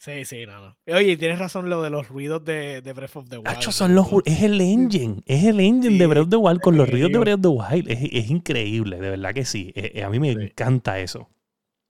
[0.04, 0.76] Sí, sí, no, no.
[0.96, 3.60] Oye, tienes razón lo de los ruidos de, de Breath of the Wild.
[3.70, 6.76] Son los, es el engine, es el engine Sí, de Breath of the Wild con
[6.76, 7.18] los ríos de.
[7.18, 7.88] Breath of the Wild.
[7.88, 9.72] Es, es increíble, de verdad que sí.
[9.76, 10.40] Eh, eh, a mí me Sí.
[10.40, 11.30] encanta eso.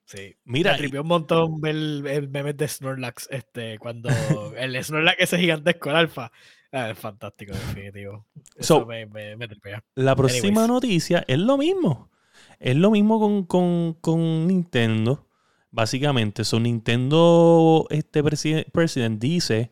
[0.05, 0.37] Sí.
[0.45, 4.11] Mira, Me tripió un montón ver el, el meme de Snorlax, este, cuando
[4.59, 6.31] el Snorlax ese gigantesco, el alfa.
[6.71, 8.27] Ah, es fantástico, definitivo.
[8.57, 9.83] Eso So- me, me, me tripea.
[9.95, 10.69] La próxima Anyways.
[10.69, 12.11] noticia es lo mismo.
[12.61, 15.27] Es lo mismo con, con- con Nintendo.
[15.73, 19.71] Básicamente, su Nintendo este preside- president dice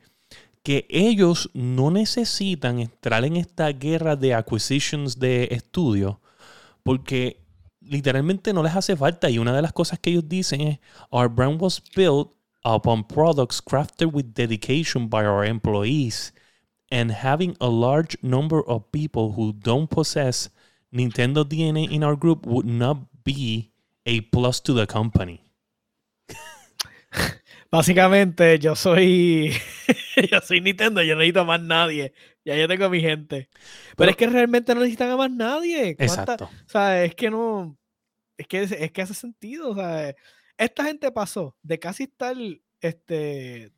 [0.62, 6.16] que ellos no necesitan entrar en esta guerra de acquisitions de estudios
[6.82, 7.42] porque
[7.80, 9.28] literalmente no les hace falta.
[9.28, 10.78] Y una de las cosas que ellos dicen es:
[11.10, 12.30] Our brand was built
[12.64, 16.32] upon products crafted with dedication by our employees
[16.90, 20.50] and having a large number of people who don't possess
[20.90, 23.70] Nintendo DNA in our group would not be
[24.06, 25.49] a plus to the company.
[27.70, 29.52] Básicamente, yo soy.
[30.30, 32.12] yo soy Nintendo, yo no necesito a más nadie.
[32.44, 33.48] Ya yo tengo a mi gente.
[33.52, 35.96] Pero, Pero- es que realmente no necesitan a más nadie.
[35.96, 36.44] ¿Cuánta- Exacto.
[36.44, 37.78] O sea, es que no.
[38.36, 39.70] Es que, es, que hace sentido.
[39.70, 40.14] O sea,
[40.56, 42.36] esta gente pasó de casi estar.
[42.80, 43.72] Este.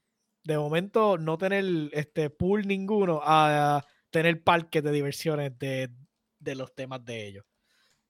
[0.44, 5.88] De momento no tener este pool ninguno a tener parques de diversiones de,
[6.40, 7.44] de los temas de ellos.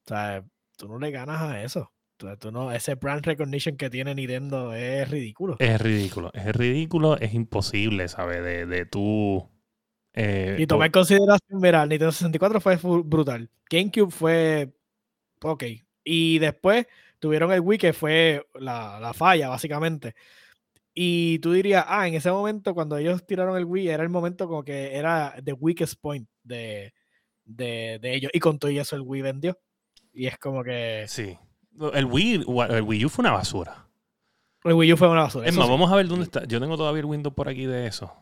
[0.07, 0.45] O sea,
[0.79, 1.92] tú no le ganas a eso.
[2.39, 5.57] Tú no, ese brand recognition que tiene Nintendo es ridículo.
[5.59, 6.31] Es ridículo.
[6.35, 8.43] Es ridículo, es imposible, ¿sabes?
[8.43, 9.49] De, de tú.
[10.15, 13.49] eh, Y tomar en consideración, mira, Nintendo 64 fue fu- brutal.
[13.71, 14.73] GameCube fue
[15.43, 15.65] ok.
[16.05, 16.87] Y después
[17.19, 20.15] tuvieron el Wii que fue la, la falla, básicamente.
[20.95, 24.47] Y tú dirías, ah, en ese momento cuando ellos tiraron el Wii era el momento
[24.47, 26.93] como que era the weakest point de,
[27.45, 28.31] de, de ellos.
[28.35, 29.59] Y con todo eso el Wii vendió.
[30.13, 31.39] Y es como que Sí.
[31.95, 33.87] El Wii, el Wii U fue una basura.
[34.65, 35.47] el Wii U fue una basura.
[35.49, 35.71] Es más, sí.
[35.71, 36.45] vamos a ver dónde está.
[36.47, 38.13] Yo tengo todavía el Windows por aquí de eso.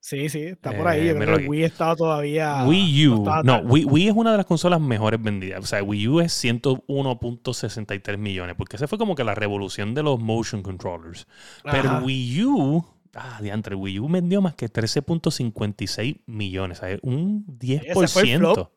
[0.00, 0.98] Sí, sí, está por Eh, ahí.
[1.08, 1.48] Yo creo míralo que el.
[1.50, 2.64] Wii estaba todavía.
[2.66, 3.24] Wii U.
[3.44, 5.60] No, Wii, Wii es una de las consolas mejores vendidas.
[5.60, 8.54] O sea, Wii U es 101.63 millones.
[8.56, 11.26] Porque esa fue como que la revolución de los motion controllers.
[11.64, 12.00] Pero Ajá.
[12.04, 12.84] Wii U.
[13.14, 16.78] Ah, diantre, Wii U vendió más que 13.56 millones.
[16.78, 17.82] O sea, un 10%.
[17.90, 18.70] Ese fue el flop.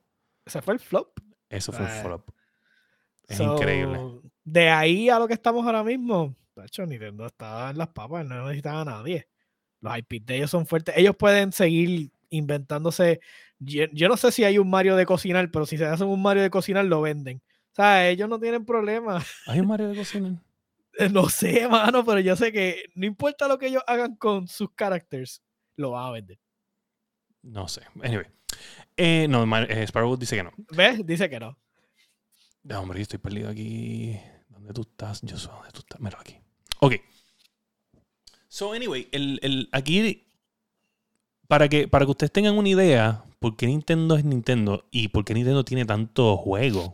[0.46, 1.20] Ese fue el flop.
[1.50, 2.30] Eso fue un Eh, flop.
[3.32, 4.00] Es So, increíble.
[4.44, 8.26] De ahí a lo que estamos ahora mismo, de hecho, Nintendo está en las papas,
[8.26, 9.28] no necesitan a nadie.
[9.80, 10.96] Los IPs de ellos son fuertes.
[10.98, 13.20] Ellos pueden seguir inventándose.
[13.60, 16.22] Yo, yo no sé si hay un Mario de cocinar, pero si se hacen un
[16.22, 17.42] Mario de cocinar, lo venden.
[17.72, 19.24] O sea, ellos no tienen problema.
[19.48, 20.44] ¿Hay un Mario de cocina?
[21.12, 24.70] No sé, mano, pero yo sé que no importa lo que ellos hagan con sus
[24.76, 25.42] characters,
[25.78, 26.40] lo van a vender.
[27.42, 27.82] No sé.
[28.04, 28.26] Anyway.
[28.98, 30.52] Eh, no, eh, Sparrow dice que no.
[30.76, 31.06] ¿Ves?
[31.06, 31.58] Dice que no.
[32.64, 34.20] No, hombre, yo estoy perdido aquí.
[34.50, 35.22] ¿Dónde tú estás?
[35.22, 36.00] Yo sé dónde tú estás.
[36.00, 36.36] Mira aquí.
[36.80, 36.96] Ok.
[38.48, 40.28] So, anyway, el, el- aquí,
[41.48, 45.26] para que, para que ustedes tengan una idea, por qué Nintendo es Nintendo y por
[45.26, 46.92] qué Nintendo tiene tantos juegos.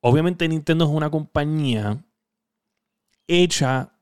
[0.00, 2.02] Obviamente, Nintendo es una compañía
[3.26, 3.92] hecha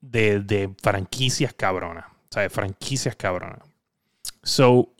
[0.00, 2.06] de, de franquicias cabronas.
[2.06, 3.60] O sea, de franquicias cabronas.
[4.42, 4.90] So,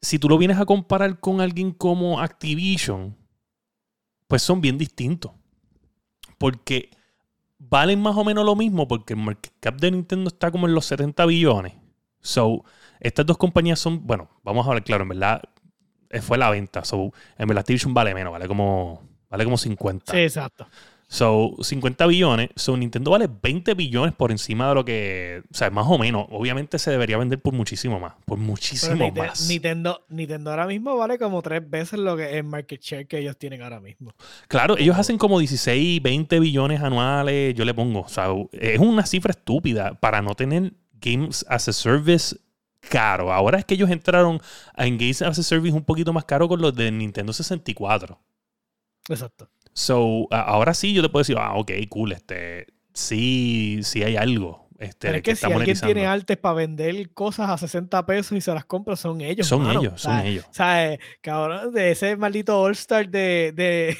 [0.00, 3.16] si tú lo vienes a comparar con alguien como Activision,
[4.26, 5.32] pues son bien distintos.
[6.38, 6.90] Porque
[7.58, 10.74] valen más o menos lo mismo porque el market cap de Nintendo está como en
[10.74, 11.74] los 70 billones.
[12.20, 12.64] So,
[13.00, 15.42] estas dos compañías son, bueno, vamos a hablar claro, en verdad
[16.10, 16.84] eh, fue la venta.
[16.84, 20.12] So, en verdad Activision vale menos, vale como, vale como 50.
[20.12, 20.66] Sí, exacto.
[21.08, 22.48] So, 50 billones.
[22.56, 25.42] So, Nintendo vale 20 billones por encima de lo que.
[25.50, 26.26] O sea, más o menos.
[26.30, 28.14] Obviamente se debería vender por muchísimo más.
[28.24, 29.48] Por muchísimo Nite- más.
[29.48, 33.36] Nintendo, Nintendo ahora mismo vale como tres veces lo que es market share que ellos
[33.36, 34.12] tienen ahora mismo.
[34.48, 37.54] Claro, ellos hacen como 16, 20 billones anuales.
[37.54, 38.00] Yo le pongo.
[38.00, 42.36] O sea, es una cifra estúpida para no tener Games as a Service
[42.80, 43.32] caro.
[43.32, 44.40] Ahora es que ellos entraron
[44.76, 48.18] en Games as a Service un poquito más caro con los de Nintendo 64.
[49.08, 49.48] Exacto.
[49.74, 54.68] So, ahora sí yo te puedo decir, ah, ok, cool, este, sí, sí hay algo.
[54.78, 58.40] Este, Pero es que, si alguien tiene artes para vender cosas a 60 pesos y
[58.40, 59.46] se las compra, son ellos.
[59.48, 59.80] Son mano.
[59.80, 60.46] ellos, O son sea, ellos.
[60.50, 60.98] ¿Sabes?
[61.20, 63.96] Cabrón, de ese maldito All-Star de, de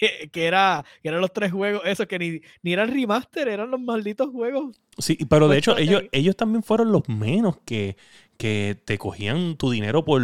[0.32, 3.80] que era que eran los tres juegos, esos que ni, ni eran remaster, eran los
[3.80, 4.80] malditos juegos.
[4.98, 6.10] Sí, pero de Pues hecho, está ellos, bien.
[6.12, 7.96] ellos también fueron los menos que,
[8.36, 10.20] que te cogían tu dinero por,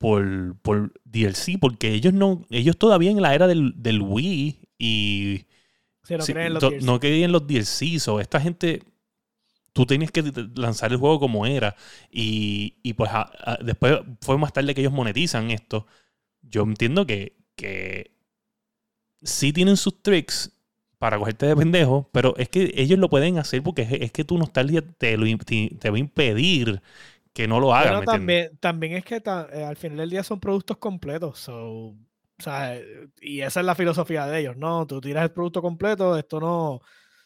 [0.00, 5.46] por, por DLC, porque ellos no, ellos todavía en la era del, del Wii y
[6.08, 6.86] lo sí, creen los to- DLC.
[6.86, 8.82] no querían los DLCs o esta gente
[9.72, 10.22] tú tenías que
[10.56, 11.76] lanzar el juego como era
[12.10, 15.86] y, y pues a- a- después fue más tarde que ellos monetizan esto
[16.42, 18.12] yo entiendo que, que
[19.22, 20.52] sí tienen sus tricks
[20.98, 24.24] para cogerte de pendejo pero es que ellos lo pueden hacer porque es, es que
[24.24, 26.82] tu nostalgia te, lo, te, te va a impedir
[27.32, 30.22] que no lo hagan Pero también, también es que ta- eh, al final del día
[30.22, 31.38] son productos completos.
[31.38, 31.56] so,
[31.88, 31.96] o
[32.42, 34.86] sea, eh, y esa es la filosofía de ellos, ¿no?
[34.86, 36.70] Tú tiras el producto completo, esto no.
[36.74, 36.82] O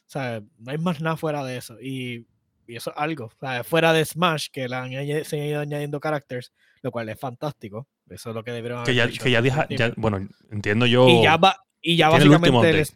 [0.07, 1.81] sea, no hay más nada fuera de eso.
[1.81, 2.27] Y,
[2.67, 3.27] y eso es algo.
[3.27, 4.91] O sea, fuera de Smash, que le han
[5.25, 7.89] se han ido añadiendo characters, lo cual es fantástico.
[8.11, 10.85] Eso es lo que debieron que haber ya, hecho que ya, deja- ya- bueno entiendo
[10.85, 12.71] yo Y ya, va, y ya el básicamente.
[12.81, 12.87] el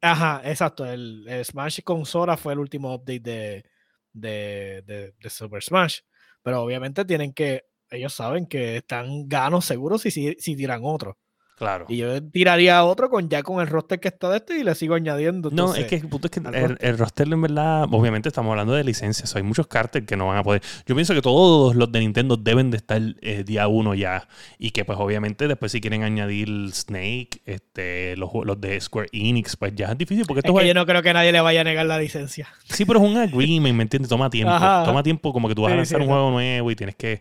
[0.00, 0.84] ajá, exacto.
[0.84, 3.64] El, el Smash con Sora fue el último update de,
[4.12, 6.00] de, de, de Super Smash.
[6.48, 7.66] Pero obviamente tienen que.
[7.90, 11.18] Ellos saben que están ganos seguros si, si, si tiran otro.
[11.58, 14.64] Claro Y yo tiraría otro con ya con el roster que está de este y
[14.64, 15.50] le sigo añadiendo.
[15.50, 16.78] No, es que el punto es que el, roster.
[16.80, 20.38] el roster en verdad, obviamente estamos hablando de licencias, hay muchos carteles que no van
[20.38, 20.62] a poder.
[20.86, 24.70] Yo pienso que todos los de Nintendo deben de estar eh, día uno ya y
[24.70, 29.74] que pues obviamente después si quieren añadir Snake, este, los, los de Square Enix, pues
[29.74, 31.64] ya es difícil porque Es estos que yo no creo que nadie le vaya a
[31.64, 32.48] negar la licencia.
[32.64, 34.08] sí, pero es un agreement, ¿me entiendes?
[34.08, 34.84] Toma tiempo, Ajá.
[34.84, 37.20] toma tiempo como que tú vas a lanzar sí, un juego nuevo y tienes que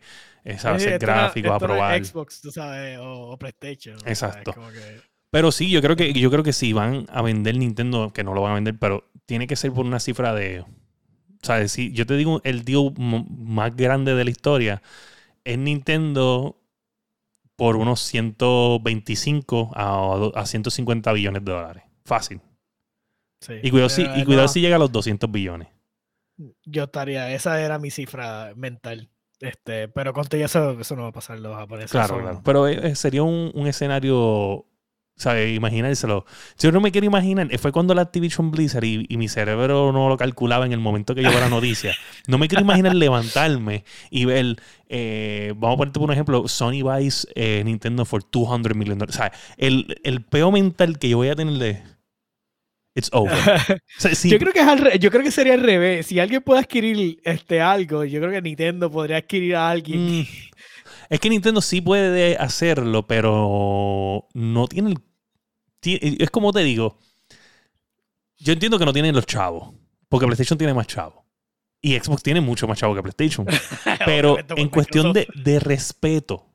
[0.59, 0.81] ¿sabes?
[0.83, 2.05] Sí, hacer no- gráficos, no aprobar.
[2.05, 3.97] Xbox, tú sabes, o, o PlayStation.
[4.05, 4.53] Exacto.
[4.53, 8.23] que- Pero sí, yo creo que yo creo que si van a vender Nintendo, que
[8.23, 10.61] no lo van a vender, pero tiene que ser por una cifra de.
[10.61, 14.81] O sea, si yo te digo el deal más grande de la historia
[15.43, 16.59] es Nintendo
[17.55, 21.83] por unos 125 a, a 150 billones de dólares.
[22.05, 22.41] Fácil.
[23.41, 23.53] sí.
[23.63, 24.53] Y cuidado, si, Pero y cuidado no.
[24.53, 25.67] si llega a los 200 billones.
[26.65, 29.09] Yo estaría, esa era mi cifra mental.
[29.39, 31.91] Este, pero con todo eso, eso no va a pasar los japoneses.
[31.91, 32.41] Claro, son- claro.
[32.43, 34.65] Pero eh, sería un, un escenario,
[35.15, 35.55] ¿sabes?
[35.55, 36.25] Imaginárselo.
[36.57, 39.91] Yo no me quiero imaginar, eh, fue cuando la Activision Blizzard y, y mi cerebro
[39.91, 41.93] no lo calculaba en el momento que vi la noticia.
[42.27, 44.55] No me quiero imaginar levantarme y ver,
[44.89, 46.81] eh, vamos a ponerte por un ejemplo, Sony
[47.35, 49.15] eh, Nintendo for 200 million dollars.
[49.15, 51.96] O sea, el, el peo mental que yo voy a tener de...
[52.97, 53.37] It's over.
[53.99, 56.07] Si- Yo creo que es al re- yo creo que sería al revés.
[56.07, 60.19] Si alguien puede adquirir este algo, yo creo que Nintendo podría adquirir a alguien.
[60.21, 60.25] Mm,
[61.09, 66.17] es que Nintendo sí puede hacerlo, pero no tiene el.
[66.21, 66.97] Es como te digo.
[68.39, 69.73] Yo entiendo que no tienen los chavos.
[70.09, 71.23] Porque PlayStation tiene más chavos.
[71.81, 73.45] Y Xbox tiene mucho más chavos que PlayStation.
[74.05, 76.46] Pero en cuestión de, de respeto.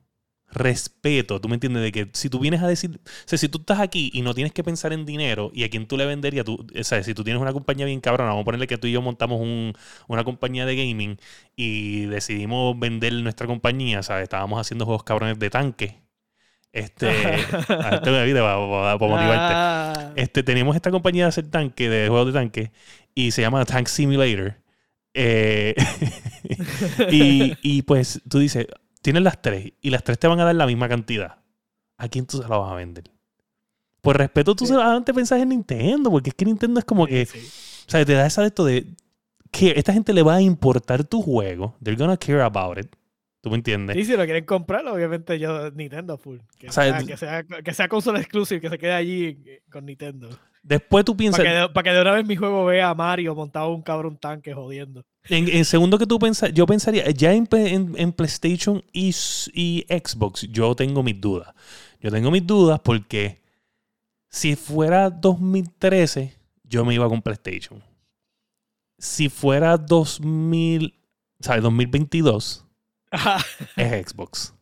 [0.53, 3.59] Respeto, tú me entiendes, de que si tú vienes a decir, o sea, si tú
[3.59, 6.45] estás aquí y no tienes que pensar en dinero y a quién tú le venderías,
[6.45, 8.87] tú, o sea, si tú tienes una compañía bien cabrona, vamos a ponerle que tú
[8.87, 9.73] y yo montamos un-
[10.07, 11.17] una compañía de gaming
[11.55, 14.23] y decidimos vender nuestra compañía, ¿sabes?
[14.23, 15.99] Estábamos haciendo juegos cabrones de tanque.
[16.71, 17.35] Este,
[17.79, 19.57] a esto me vida para, para motivarte.
[19.57, 22.71] Ah, Este, tenemos esta compañía de hacer tanque, de juegos de tanque,
[23.15, 24.57] y se llama Tank Simulator.
[25.13, 25.75] Eh,
[27.07, 28.67] y, y pues tú dices,
[29.03, 31.37] tienes las tres, y las tres te van a dar la misma cantidad.
[31.97, 33.03] ¿A quién tú se la vas a vender?
[34.01, 34.73] Por respeto, tú Sí.
[34.73, 37.37] solamente pensás en Nintendo, porque es que Nintendo es como que, sí.
[37.87, 38.87] o sea, te da esa de esto de
[39.51, 42.87] que esta gente le va a importar tu juego, they're gonna care about it.
[43.41, 43.95] ¿Tú me entiendes?
[43.97, 46.39] Sí, si lo quieren comprar, obviamente yo Nintendo full.
[46.57, 49.61] Que, O sea, sea, que, sea, que sea consola exclusive, que se quede allí eh,
[49.69, 50.29] con Nintendo.
[50.63, 53.35] Después tú piensas, Para que, pa' que de una vez mi juego vea a Mario
[53.35, 55.05] montado un cabrón tanque jodiendo.
[55.29, 59.15] En, en segundo que tú pensas, yo pensaría, ya en, en- en PlayStation y,
[59.53, 61.53] y Xbox, yo tengo mis dudas.
[62.01, 63.41] Yo tengo mis dudas porque
[64.29, 67.81] si fuera 2013, yo me iba con PlayStation.
[68.97, 70.93] Si fuera 2000,
[71.39, 71.63] ¿sabes?
[71.63, 72.65] 2022,
[73.77, 74.53] es Xbox.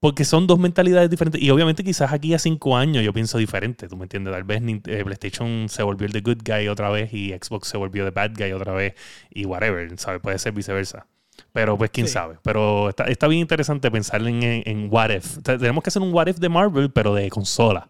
[0.00, 1.40] Porque son dos mentalidades diferentes.
[1.40, 4.32] Y obviamente quizás aquí a cinco años yo pienso diferente, ¿tú me entiendes?
[4.34, 7.76] Tal vez eh, PlayStation se volvió el The Good Guy otra vez y Xbox se
[7.76, 8.94] volvió The Bad Guy otra vez
[9.30, 10.20] y whatever, ¿sabes?
[10.20, 11.06] Puede ser viceversa.
[11.52, 12.38] Pero pues quién sabe.
[12.42, 15.38] Pero está, está, bien interesante pensar en, en, What If.
[15.42, 17.88] Tenemos que hacer un What If de Marvel, pero de consola.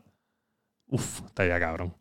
[0.89, 1.95] Uf, está ya cabrón.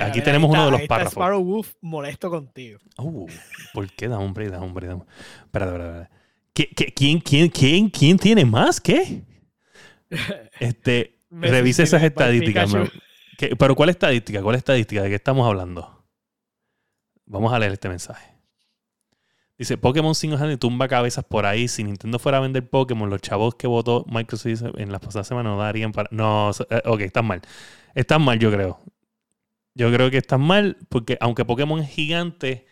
[0.00, 1.12] aquí tenemos uno de los párrafos.
[1.12, 2.80] Sparrow Wolf molesto contigo.
[2.98, 3.28] Uh,
[3.72, 4.08] ¿Por qué?
[4.08, 4.88] Da hombre, da hombre.
[4.88, 4.98] Da...
[5.44, 6.08] Espera, espera,
[6.54, 6.92] espera.
[6.94, 8.80] quién, quién, quién, quién tiene más?
[8.80, 9.22] ¿Qué?
[10.60, 12.72] Este, revise esas estadísticas.
[13.58, 14.42] pero ¿cuál estadística?
[14.42, 15.02] ¿Cuál estadística?
[15.02, 16.06] ¿De qué estamos hablando?
[17.26, 18.38] Vamos a leer este mensaje.
[19.58, 21.66] Dice, Pokémon 5 años tumba cabezas por ahí.
[21.66, 25.52] Si Nintendo fuera a vender Pokémon, los chavos que votó Microsoft en las pasadas semanas
[25.52, 26.08] no darían para...
[26.12, 27.42] No, eh, ok, están mal.
[27.94, 28.80] Están mal, yo creo.
[29.74, 32.66] Yo creo que están mal porque aunque Pokémon es gigante,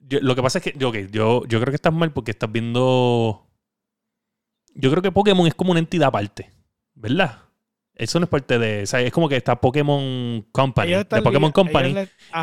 [0.00, 3.48] lo que pasa es que yo, yo, yo creo que estás mal porque estás viendo...
[4.74, 6.52] Yo creo que Pokémon es como una entidad aparte,
[6.98, 7.42] ¿verdad?
[7.94, 8.82] Eso no es parte de.
[8.82, 10.92] O sea, es como que está Pokémon Company.
[10.92, 11.90] de Pokémon Company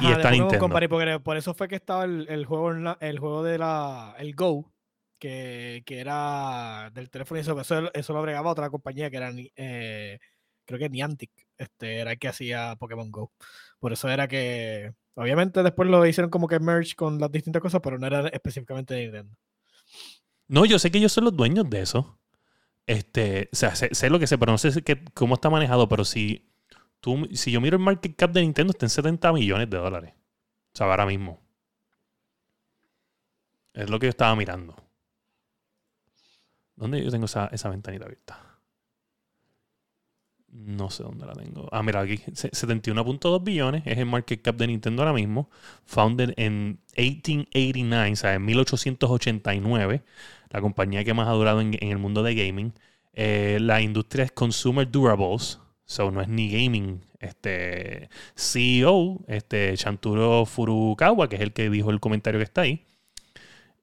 [0.01, 0.59] y está Nintendo.
[0.59, 4.15] Company, porque por eso fue que estaba el, juego, el juego de la.
[4.19, 4.73] El Go,
[5.17, 9.31] que, que era del teléfono y eso, eso, eso lo agregaba otra compañía que era.
[9.55, 10.19] Eh,
[10.65, 11.31] creo que Niantic.
[11.57, 13.31] Este, era el que hacía Pokémon Go.
[13.79, 14.93] Por eso era que.
[15.13, 18.93] Obviamente después lo hicieron como que merge con las distintas cosas, pero no era específicamente
[18.93, 19.37] de Nintendo.
[20.49, 22.19] No, yo sé que ellos son los dueños de eso.
[22.87, 24.83] Este, o sea, sé, lo que sé, pero no sé
[25.13, 26.51] cómo está manejado, pero si,
[26.99, 30.13] tú, si yo miro el market cap de Nintendo, está en 70 millones de dólares.
[30.73, 31.41] O sea, ahora mismo.
[33.73, 34.75] Es lo que yo estaba mirando.
[36.75, 38.44] ¿Dónde yo tengo esa, esa ventanita abierta?
[40.55, 41.67] No sé dónde la tengo.
[41.71, 45.49] Ah, mira, aquí 71.2 billones es el market cap de Nintendo ahora mismo.
[45.85, 50.03] Founded en 1889, o sea, en 1889
[50.49, 52.73] la compañía que más ha durado en, el mundo de gaming.
[53.13, 57.01] Eh, la industria es Consumer Durables, so no es ni gaming.
[57.19, 62.85] Este CEO, este Chanturo Furukawa, que es el que dijo el comentario que está ahí.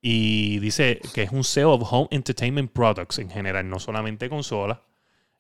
[0.01, 4.79] Y dice que es un CEO of Home Entertainment Products en general, no solamente consolas.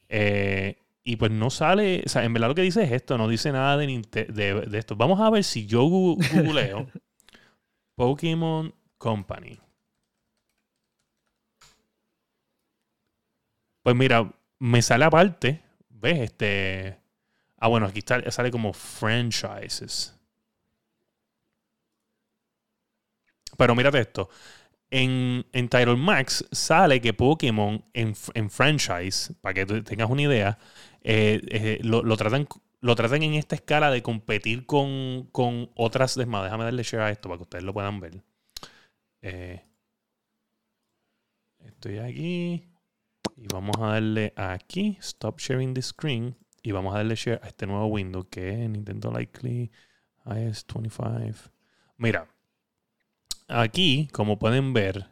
[0.09, 3.29] Eh, y pues no sale, o sea, en verdad lo que dice es esto, no
[3.29, 4.97] dice nada de, de, de esto.
[4.97, 6.89] Vamos a ver si yo googleo
[7.97, 9.59] Pokémon Company.
[13.83, 16.21] Pues mira, me sale aparte, ¿ves?
[16.21, 16.99] Este.
[17.59, 20.17] Ah, bueno, aquí está, sale como franchises.
[23.57, 24.29] Pero mírate esto.
[24.91, 28.15] En, en Title Max sale que Pokémon en,
[28.51, 30.59] franchise, para que tengas una idea,
[31.05, 32.47] eh, eh, lo, tratan,
[32.81, 36.15] lo tratan en esta escala de competir con, con otras.
[36.15, 38.23] Déjame darle share a esto para que ustedes lo puedan ver.
[39.21, 39.65] Eh,
[41.61, 42.69] estoy aquí.
[43.37, 46.37] Y vamos a darle aquí, Stop Sharing the Screen.
[46.63, 49.71] Y vamos a darle share a este nuevo window que es Nintendo Likely
[50.27, 51.51] iOS 25.
[51.97, 52.29] Mira,
[53.49, 55.09] aquí, como pueden ver,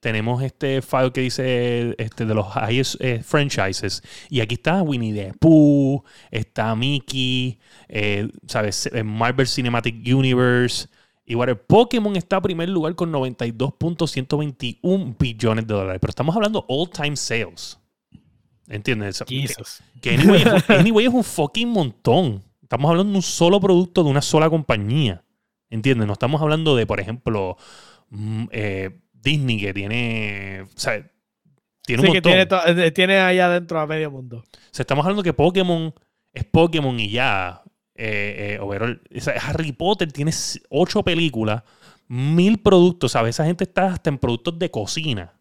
[0.00, 2.46] tenemos este file que dice este, de los
[2.98, 4.02] eh, franchises.
[4.28, 8.90] Y aquí está Winnie the Pooh, está Mickey, eh, ¿sabes?
[9.04, 10.88] Marvel Cinematic Universe.
[11.26, 16.00] Y Pokémon está en primer lugar con 92.121 billones de dólares.
[16.00, 17.78] Pero estamos hablando all-time sales.
[18.66, 19.22] ¿Entiendes?
[20.00, 20.14] Que,
[20.68, 22.42] anyway, es un fucking montón.
[22.62, 25.22] Estamos hablando de un solo producto de una sola compañía.
[25.68, 26.08] ¿Entiendes?
[26.08, 27.56] No estamos hablando de, por ejemplo,
[28.10, 30.62] mm, eh, Disney que tiene.
[30.62, 31.06] O sea,
[31.82, 32.32] tiene un montón.
[32.32, 34.38] que tiene, eh, tiene allá adentro a medio mundo.
[34.38, 35.94] O sea, estamos hablando que Pokémon
[36.32, 37.62] es Pokémon y ya.
[37.94, 40.32] Eh, eh Harry Potter tiene
[40.70, 41.62] ocho películas,
[42.08, 43.36] mil productos, ¿sabes?
[43.36, 45.34] Esa gente está hasta en productos de cocina.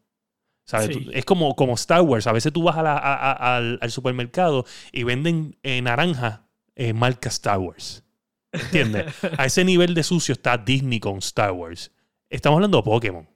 [0.66, 0.98] ¿sabes?
[1.14, 2.28] Es como, como Star Wars.
[2.28, 6.48] A veces tú vas al, supermercado y venden eh, naranja
[6.94, 8.04] marca Star Wars.
[8.52, 9.14] ¿Entiendes?
[9.38, 11.92] a ese nivel de sucio está Disney con Star Wars.
[12.30, 13.28] Estamos hablando de Pokémon.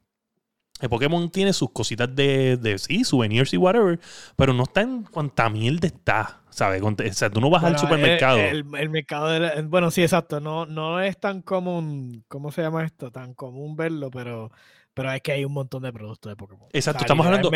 [0.84, 4.02] El Pokémon tiene sus cositas de, de sí, souvenirs y whatever,
[4.36, 6.42] pero no está en cuanta mierda está.
[6.50, 6.82] ¿Sabes?
[6.82, 8.38] O sea, tú no vas al supermercado.
[8.38, 10.42] El, mercado, de bueno, sí, exacto.
[10.42, 13.12] No, no es tan común, ¿cómo se llama esto?
[13.12, 14.52] Tan común verlo, pero,
[14.94, 16.68] pero es que hay un montón de productos de Pokémon.
[16.74, 17.50] Exacto, estamos hablando.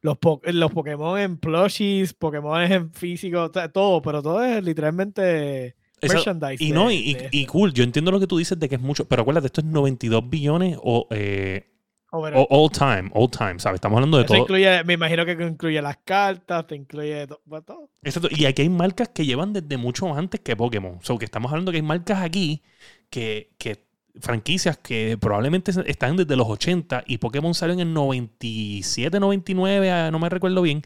[0.00, 5.76] Los, los Pokémon en plushies, Pokémon en físico, todo, pero todo es literalmente.
[6.00, 8.80] merchandise y no, y, y, cool, yo entiendo lo que tú dices de que es
[8.80, 11.75] mucho, pero acuérdate, esto es 92 billones o eh,
[12.16, 13.76] All, time, all time, ¿sabes?
[13.76, 14.46] Estamos hablando de todo.
[14.84, 17.90] me imagino que incluye las cartas, te incluye pues, todo.
[18.02, 18.28] Exacto.
[18.30, 20.98] Y aquí hay marcas que llevan desde mucho antes que Pokémon.
[21.00, 22.62] O sea, que estamos hablando que hay marcas aquí
[23.10, 23.86] que, que
[24.20, 30.10] franquicias que probablemente están desde los 80 y Pokémon salió en el 97, 99, ah,
[30.10, 30.82] no me recuerdo bien,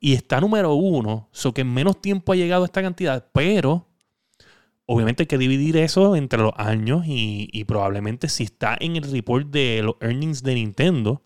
[0.00, 3.86] y está número uno, so que en menos tiempo ha llegado esta cantidad, pero
[4.86, 9.10] obviamente hay que dividir eso entre los años y, y probablemente si está en el
[9.10, 11.22] report de los earnings de Nintendo,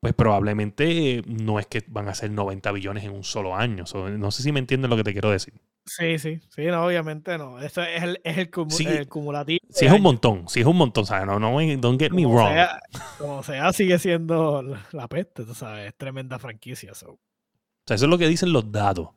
[0.00, 3.84] pues probablemente no es que van a ser 90 billones en un solo año.
[3.94, 5.54] no sé si me entienden lo que te quiero decir.
[5.84, 7.60] Sí, sí, sí, no, obviamente no.
[7.60, 9.60] Eso es el, es el, cumulativo.
[9.70, 11.26] Sí, es un montón, sí, es un montón, ¿sabes?
[11.26, 12.54] No, no, don't get me wrong.
[13.18, 16.92] como sea, sigue siendo la, peste, tú sabes, es tremenda franquicia.
[16.94, 17.12] So.
[17.12, 17.18] O
[17.86, 19.08] sea, eso es lo que dicen los datos,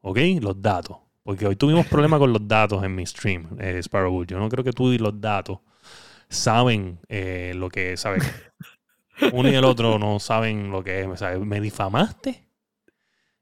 [0.00, 0.18] ¿ok?
[0.40, 0.98] Los datos.
[1.28, 4.24] Porque hoy tuvimos problemas con los datos en mi stream, eh, Sparrow.
[4.24, 5.58] Yo no creo que tú y los datos
[6.30, 8.24] saben eh, lo que, ¿sabes?
[9.32, 11.18] Uno y el otro no saben lo que es.
[11.18, 11.38] ¿sabes?
[11.40, 12.46] ¿Me difamaste?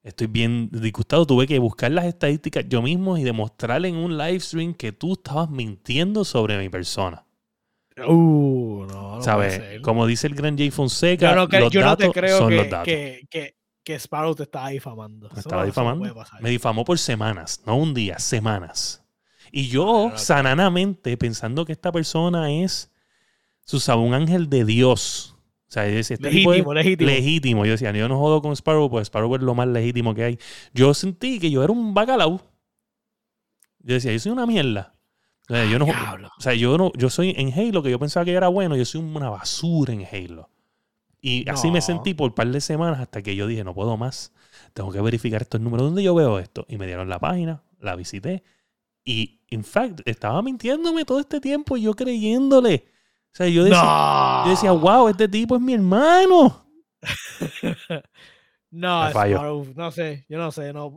[0.03, 1.29] Estoy bien disgustado.
[1.29, 5.13] Tuve que buscar las estadísticas yo mismo y demostrarle en un live stream que tú
[5.13, 7.25] estabas mintiendo sobre mi persona.
[8.05, 9.81] Uh, no, no ¿Sabes?
[9.83, 12.85] Como dice el gran Jay Fonseca, yo no, los datos son que, los datos.
[12.85, 13.56] Que, que,
[13.95, 15.29] Sparrow te estaba difamando.
[15.33, 16.15] Me estaba difamando.
[16.41, 19.05] Me difamó por semanas, no un día, semanas.
[19.53, 22.93] Y yo, sananamente, pensando que esta persona es
[23.65, 25.37] su un ángel de Dios
[25.69, 27.11] o sea, este legítimo, legítimo.
[27.11, 27.65] Legítimo.
[27.65, 30.39] Yo decía, yo no jodo con Sparrow, pues Sparrow es lo más legítimo que hay.
[30.73, 32.41] Yo sentí que yo era un bacalao.
[33.81, 34.95] Yo decía, yo soy una mierda.
[35.49, 38.25] O sea, yo no, o sea, yo no, yo soy en Halo, que yo pensaba
[38.25, 40.51] que era bueno, yo soy una basura en Halo.
[41.29, 43.97] Y así me sentí por un par de semanas hasta que yo dije, no puedo
[43.97, 44.33] más.
[44.75, 45.87] Tengo que verificar estos números.
[45.87, 46.65] ¿Dónde yo veo esto?
[46.69, 48.45] Y me dieron la página, la visité.
[49.05, 52.85] Y, in fact, estaba mintiéndome todo este tiempo y yo creyéndole.
[53.33, 56.65] O sea, yo decía, yo decía, wow, este tipo es mi hermano.
[58.71, 59.11] no,
[59.75, 60.91] no sé, yo no sé, no,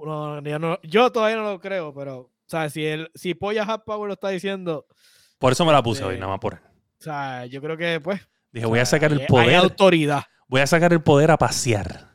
[0.43, 4.07] no, yo, todavía no lo creo, pero, o sea, si, el, si Polla Hot Power
[4.07, 4.85] lo está diciendo.
[5.39, 6.59] Por eso me la puse hoy, este, nada más por él.
[6.99, 8.21] O sea, yo creo que, pues.
[8.51, 9.49] Dije, voy a sacar el poder.
[9.49, 10.23] Hay autoridad.
[10.47, 12.09] Voy a sacar el poder a pasear.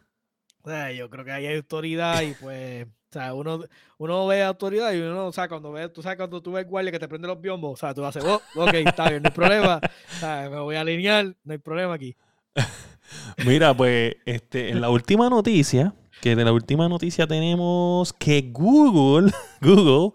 [0.62, 2.86] O sea, yo creo que hay autoridad y, pues.
[2.86, 3.60] O sea, uno,
[3.98, 6.90] uno ve autoridad y uno, o sea, cuando ve, tú sabes, cuando tú ves guardia
[6.90, 9.32] que te prende los biombos, o sea, tú haces, oh, ok, está bien, no hay
[9.32, 12.16] problema, o sea, me voy a alinear, no hay problema aquí.
[13.46, 19.30] Mira, pues, este, en la última noticia, que de la última noticia tenemos que Google,
[19.60, 20.10] Google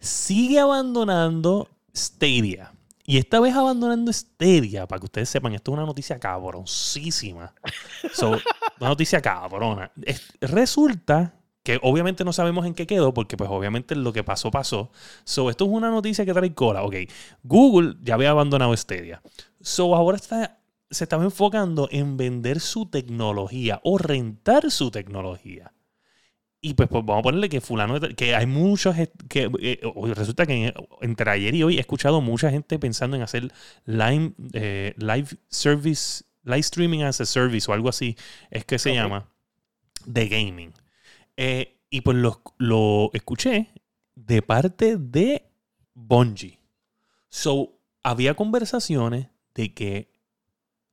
[0.00, 2.72] sigue abandonando Stadia.
[3.08, 7.54] Y esta vez abandonando Stadia, para que ustedes sepan, esto es una noticia cabroncísima.
[8.20, 9.90] una noticia cabrona.
[10.42, 14.90] resulta que obviamente no sabemos en qué quedó, porque pues obviamente lo que pasó, pasó.
[15.24, 16.82] So, esto es una noticia que trae cola.
[16.82, 16.96] Ok,
[17.42, 19.22] Google ya había abandonado Stadia.
[19.62, 20.58] So, ahora está,
[20.90, 25.72] se estaba enfocando en vender su tecnología o rentar su tecnología.
[26.60, 28.96] Y pues, pues vamos a ponerle que fulano, que hay muchos,
[29.28, 29.80] que eh,
[30.14, 33.52] resulta que entre ayer y hoy he escuchado mucha gente pensando en hacer
[33.84, 38.16] live, eh, live service, live streaming as a service o algo así,
[38.50, 39.28] es que se llama,
[40.04, 40.74] de gaming.
[41.36, 43.68] Eh, y pues lo, escuché
[44.16, 45.48] de parte de
[45.94, 46.58] Bungie.
[47.28, 50.10] So, había conversaciones de que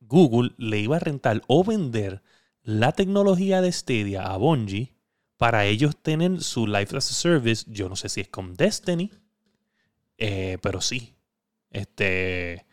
[0.00, 2.22] Google le iba a rentar o vender
[2.62, 4.95] la tecnología de Stadia a Bungie
[5.36, 7.64] para ellos tener su Life as a Service.
[7.68, 9.10] Yo no sé si es con Destiny,
[10.18, 11.14] eh, pero sí.
[11.70, 12.64] Este,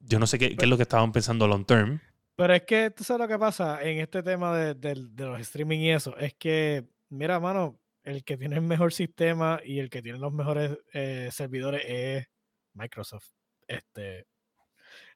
[0.00, 2.00] yo no sé qué, es lo que estaban pensando long term.
[2.36, 5.90] Pero es que tú sabes lo que pasa en este tema de, los streaming y
[5.90, 6.16] eso.
[6.16, 10.32] Es que, mira, mano, el que tiene el mejor sistema y el que tiene los
[10.32, 12.26] mejores eh, servidores es
[12.74, 13.30] Microsoft.
[13.66, 14.26] Este,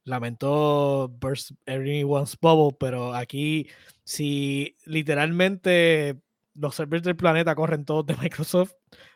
[0.07, 3.69] lamento burst everyone's bubble, pero aquí,
[4.05, 6.19] si literalmente
[6.55, 8.73] los servidores del planeta corren todos de Microsoft,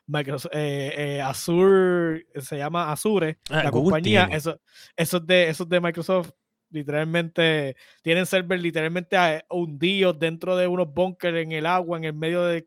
[0.07, 4.61] Microsoft eh, eh, Azure se llama Azure, ah, la compañía, eso,
[4.97, 6.33] eso, de, eso es de Microsoft
[6.71, 12.15] literalmente tienen servers literalmente ah, hundidos dentro de unos bunkers en el agua, en el
[12.15, 12.67] medio de,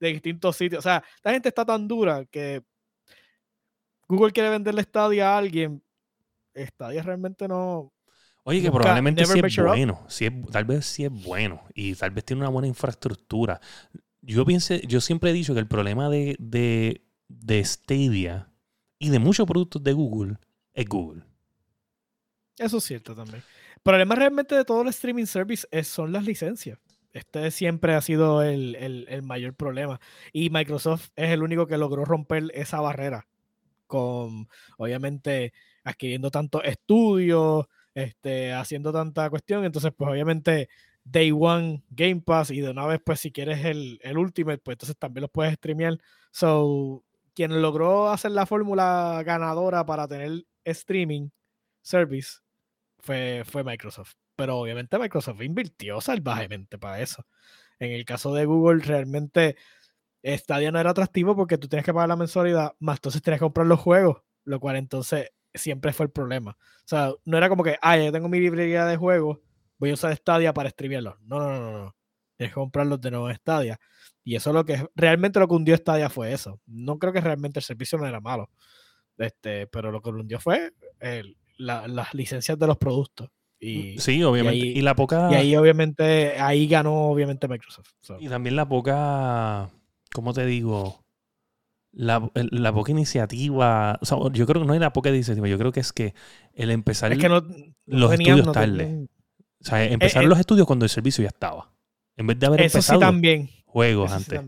[0.00, 0.78] distintos sitios.
[0.78, 2.62] O sea, la gente está tan dura que
[4.08, 5.82] Google quiere venderle Stadia a alguien.
[6.66, 7.92] Stadia realmente no.
[8.44, 10.06] Oye, que probablemente sí es bueno.
[10.50, 11.62] tal vez sí es bueno.
[11.74, 13.60] Y tal vez tiene una buena infraestructura.
[14.22, 18.48] Yo piense, yo siempre he dicho que el problema de, de, de Stadia
[18.98, 20.36] y de muchos productos de Google
[20.72, 21.22] es Google.
[22.58, 23.42] Eso es cierto también.
[23.76, 26.78] El problema realmente de todo el streaming service es, son las licencias.
[27.12, 30.00] Este siempre ha sido el, mayor problema.
[30.32, 33.26] Y Microsoft es el único que logró romper esa barrera.
[33.86, 35.52] Con, obviamente,
[35.88, 39.64] adquiriendo tantos estudios, este, haciendo tanta cuestión.
[39.64, 40.68] Entonces, pues obviamente,
[41.04, 44.74] Day One Game Pass y de una vez, pues si quieres el, el Ultimate, pues
[44.74, 45.98] entonces también los puedes streamear.
[46.30, 51.30] So, quien logró hacer la fórmula ganadora para tener streaming
[51.82, 52.38] service
[52.98, 54.14] fue, fue Microsoft.
[54.36, 57.26] Pero obviamente Microsoft invirtió salvajemente para eso.
[57.78, 59.56] En el caso de Google, realmente
[60.24, 63.44] Stadia no era atractivo porque tú tienes que pagar la mensualidad, más entonces tienes que
[63.44, 66.52] comprar los juegos, lo cual entonces siempre fue el problema.
[66.52, 69.38] O sea, no era como que, ah, ya tengo mi librería de juegos,
[69.78, 71.20] voy a usar Stadia para streamearlos.
[71.22, 71.96] No, no, no, no.
[72.36, 73.78] Tienes que comprarlos de nuevo en Stadia.
[74.24, 76.60] Y eso es lo que realmente lo que hundió Stadia fue eso.
[76.66, 78.50] No creo que realmente el servicio no era malo.
[79.16, 80.72] Este, pero lo que lo hundió fue
[81.56, 83.28] las licencias de los productos.
[83.60, 84.56] Y, sí, obviamente.
[84.56, 85.28] Y, ahí, la poca.
[85.32, 87.90] Y ahí, obviamente, ahí ganó, obviamente, Microsoft.
[88.20, 89.68] Y también la poca.
[90.12, 91.04] ¿Cómo te digo?
[91.92, 93.98] La, la, poca iniciativa.
[94.00, 95.48] O sea, yo creo que no hay la poca iniciativa.
[95.48, 96.14] Yo creo que es que
[96.54, 97.42] el empezar es que no,
[97.86, 99.08] los estudios tarde.
[99.60, 101.72] O sea, empezar eh, eh, los estudios cuando el servicio ya estaba.
[102.16, 103.50] En vez de haber eso empezado sí también.
[103.64, 104.40] juegos antes.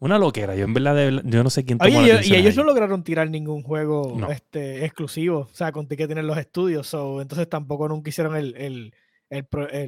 [0.00, 0.56] Una loquera.
[0.56, 4.18] Yo en verdad, yo no sé quién Oye, y ellos no lograron tirar ningún juego
[4.30, 5.48] este, exclusivo.
[5.50, 6.92] O sea, conté que tienen los estudios.
[7.20, 8.94] entonces tampoco nunca hicieron el,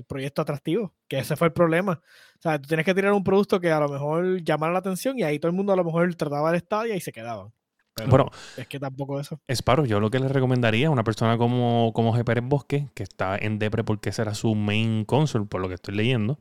[0.07, 0.95] proyecto atractivo.
[1.09, 2.01] Que ese fue el problema.
[2.39, 5.19] O sea, tú tienes que tirar un producto que a lo mejor llamara la atención
[5.19, 7.53] y ahí todo el mundo a lo mejor trataba de estadio y se quedaban.
[8.09, 9.41] bueno, es que tampoco eso.
[9.49, 12.25] Sparrow, yo lo que le recomendaría a una persona como, como G.
[12.25, 15.75] Pérez Bosque, que está en Depre porque ese era su main console, por lo que
[15.75, 16.39] estoy leyendo,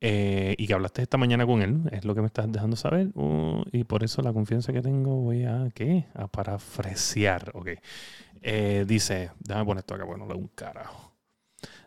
[0.00, 3.08] eh, y que hablaste esta mañana con él, es lo que me estás dejando saber.
[3.14, 6.06] Uh, y por eso la confianza que tengo voy a, ¿qué?
[6.14, 7.70] A parafrasear, ok.
[8.42, 11.13] Eh, dice, déjame poner esto acá, bueno, le un carajo.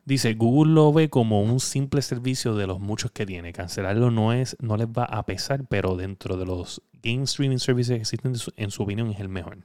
[0.07, 3.51] Dice, Google lo ve como un simple servicio de los muchos que tiene.
[3.51, 7.93] Cancelarlo no, es, no les va a pesar, pero dentro de los game streaming services
[7.93, 9.57] que existen, en su opinión, es el mejor.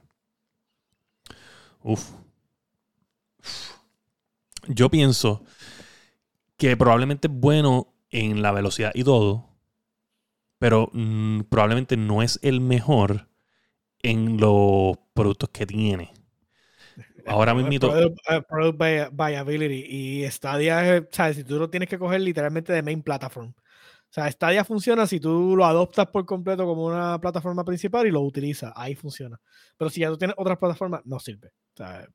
[1.81, 2.11] Uf.
[4.67, 5.45] Yo pienso
[6.57, 9.47] que probablemente es bueno en la velocidad y todo,
[10.59, 13.29] pero mm, probablemente no es el mejor
[13.99, 16.11] en los productos que tiene.
[17.25, 17.79] Ahora mismo.
[17.79, 19.85] Product, uh, product, viability.
[19.87, 21.37] Y Stadia, ¿sabes?
[21.37, 23.49] Si tú lo tienes que coger literalmente de main platform.
[23.49, 28.11] O sea, Stadia funciona si tú lo adoptas por completo como una plataforma principal y
[28.11, 28.71] lo utilizas.
[28.75, 29.39] Ahí funciona.
[29.77, 31.49] Pero si ya tú tienes otras plataformas, no sirve.
[31.73, 32.07] O sea,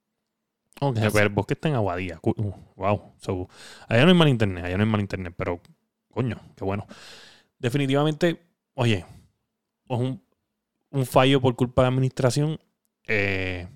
[0.80, 2.20] Ok, pero vos que está en Aguadilla.
[2.22, 3.14] Uh, wow.
[3.88, 5.60] allá no hay mal internet, allá no hay mal internet, pero
[6.18, 6.84] Coño, qué bueno.
[7.60, 8.42] Definitivamente,
[8.74, 9.06] oye,
[9.88, 10.20] es un,
[11.06, 12.58] fallo por culpa de administración.
[13.06, 13.68] Eh,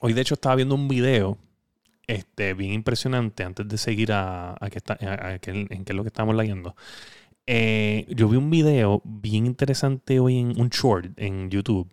[0.00, 1.38] hoy, de hecho, estaba viendo un video
[2.06, 5.38] este, bien impresionante antes de seguir a, a, que está, en
[5.84, 6.74] qué es lo que estamos leyendo.
[7.46, 11.88] Eh, yo vi un video bien interesante hoy en un short en YouTube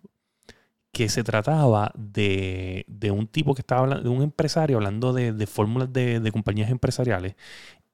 [0.92, 5.92] que se trataba de, un tipo que estaba hablando, de un empresario hablando de, fórmulas
[5.92, 7.36] de, de, compañías empresariales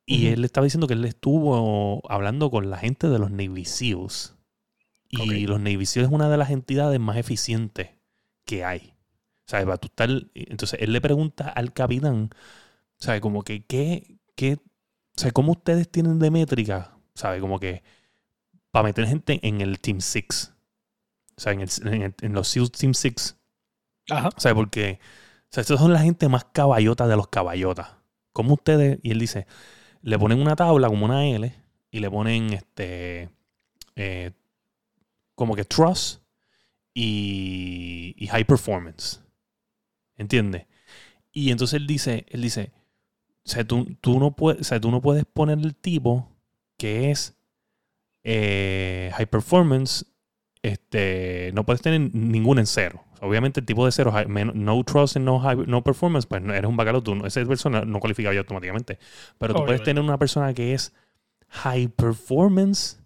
[0.06, 4.34] y él estaba diciendo que él estuvo hablando con la gente de los Navy Seals.
[5.08, 7.90] Y los Navy Seals es una de las entidades más eficientes
[8.44, 8.93] que hay.
[9.47, 9.68] ¿Sabes?
[9.68, 12.30] Va a entonces él le pregunta al capitán,
[12.97, 13.20] ¿sabes?
[13.20, 14.59] Como que, ¿qué, qué,
[15.14, 15.32] ¿sabes?
[15.32, 16.97] ¿Cómo ustedes tienen de métrica?
[17.14, 17.40] ¿Sabes?
[17.40, 17.82] Como que
[18.70, 20.53] para meter gente en el Team 6.
[21.36, 23.36] O sea, en, el, en, los SEALs Team 6.
[24.11, 24.30] Ajá.
[24.36, 24.55] ¿Sabes?
[24.55, 27.88] Porque, o sea, estos son la gente más caballota de los caballotas.
[28.32, 28.99] ¿Cómo ustedes?
[29.03, 29.47] Y él dice,
[30.03, 31.55] le ponen una tabla como una L
[31.90, 33.30] y le ponen este
[33.97, 34.32] eh,
[35.34, 36.20] como que trust
[36.92, 39.20] y, high performance.
[40.16, 40.66] ¿Entiendes?
[41.32, 42.72] Y entonces él dice, él dice,
[43.44, 46.30] o sea, tú, no, puedes, tú no puedes poner el tipo
[46.78, 47.36] que es
[48.22, 50.06] eh, high performance,
[50.62, 53.04] este, no puedes tener ningún en cero.
[53.20, 57.02] Obviamente el tipo de cero, no trust and no, no performance, pues eres un bacalao,
[57.02, 58.98] tú, esa persona no cualifica ya automáticamente.
[59.38, 60.94] Pero tú puedes tener una persona que es
[61.48, 62.98] high performance,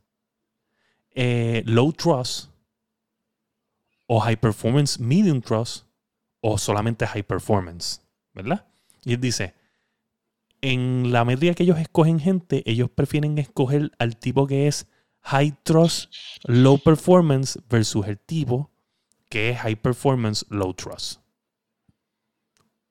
[1.14, 2.50] eh, low trust,
[4.06, 5.87] o high performance, medium trust,
[6.40, 8.00] o solamente high performance,
[8.34, 8.66] ¿verdad?
[9.04, 9.54] Y él dice,
[10.60, 14.86] en la medida que ellos escogen gente, ellos prefieren escoger al tipo que es
[15.22, 16.12] high trust,
[16.44, 18.70] low performance versus el tipo
[19.28, 21.20] que es High Performance Low Trust.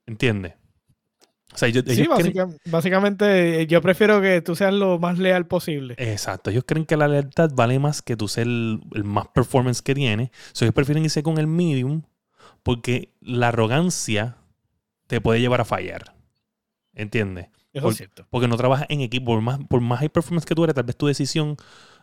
[0.05, 0.53] ¿Entiendes?
[1.53, 2.07] O sea, sí,
[2.65, 5.95] básicamente yo prefiero que tú seas lo más leal posible.
[5.97, 6.51] Exacto.
[6.51, 10.31] Ellos creen que la lealtad vale más que tú ser el, más performance que tiene.
[10.51, 12.03] So, ellos prefieren irse con el medium
[12.67, 14.35] porque la arrogancia
[15.07, 16.15] te puede llevar a fallar.
[16.93, 17.47] ¿Entiendes?
[17.71, 18.27] Eso es cierto.
[18.29, 19.27] Porque no trabajas en equipo.
[19.27, 21.55] Por más, por más high performance que tú eres, tal vez tu decisión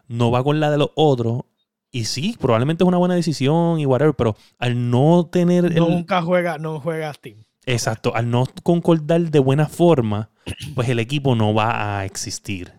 [0.08, 1.42] no va con la de los otros
[1.90, 5.74] y sí, probablemente es una buena decisión y whatever, pero al no tener.
[5.74, 7.44] Nunca juega, no juega Steam.
[7.66, 10.30] Exacto, al no concordar de buena forma,
[10.74, 12.72] pues el equipo no va a existir.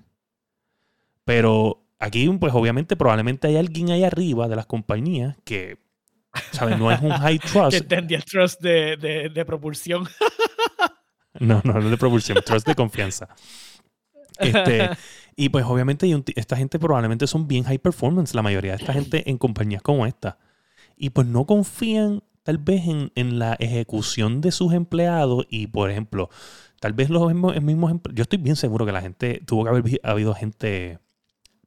[1.24, 5.85] Pero aquí, pues obviamente, probablemente hay alguien ahí arriba de las compañías que,
[6.52, 6.78] ¿sabes?
[6.78, 7.72] No es un high trust.
[7.72, 8.98] que entendía el trust de,
[9.34, 10.08] de, propulsión.
[11.38, 13.28] No, no, no de propulsión, trust de confianza.
[14.40, 14.90] Este,
[15.36, 19.30] y pues obviamente esta gente probablemente son bien high performance, la mayoría de esta gente
[19.30, 20.38] en compañías como esta.
[20.96, 26.30] Y pues no confían tal vez en, la ejecución de sus empleados y, por ejemplo,
[26.80, 30.00] tal vez los mismos, mismos yo estoy bien seguro que la gente, tuvo que haber
[30.04, 31.00] habido gente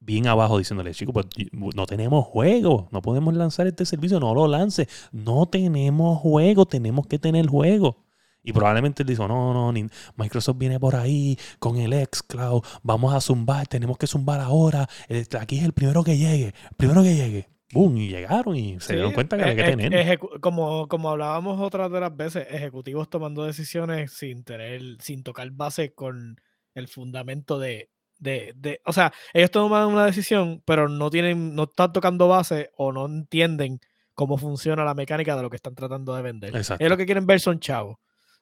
[0.08, 4.48] bien abajo diciéndole, chicos, pues no tenemos juego, no podemos lanzar este servicio, no lo
[4.48, 8.06] lance, no tenemos juego, tenemos que tener juego.
[8.42, 13.20] Y probablemente él dijo, no, no, Microsoft viene por ahí con el xCloud, vamos a
[13.20, 17.48] zumbar, tenemos que zumbar ahora, este, aquí es el primero que llegue, primero que llegue.
[17.74, 20.18] Boom, y llegaron y se dieron cuenta que había que tener.
[20.40, 25.92] Como, como hablábamos otras de las veces, ejecutivos tomando decisiones sin tener, sin tocar base
[25.92, 26.40] con
[26.74, 31.64] el fundamento de, de, de, o sea, ellos toman una decisión, pero no tienen, no
[31.64, 33.80] están tocando base o no entienden
[34.14, 36.56] cómo funciona la mecánica de lo que están tratando de vender.
[36.56, 37.98] Es lo que quieren ver son chavos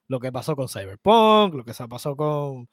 [0.09, 2.69] lo que pasó con Cyberpunk, lo que se pasó con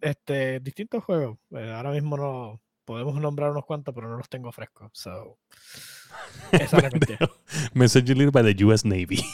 [0.00, 1.38] este, distintos juegos.
[1.50, 4.90] Eh, ahora mismo no podemos nombrar unos cuantos, pero no los tengo frescos.
[4.92, 5.38] So,
[6.52, 6.78] esa
[7.74, 9.24] Message by the US Navy.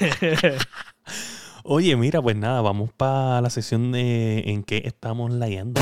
[1.64, 5.80] Oye, mira, pues nada, vamos para la sesión de en que estamos leyendo.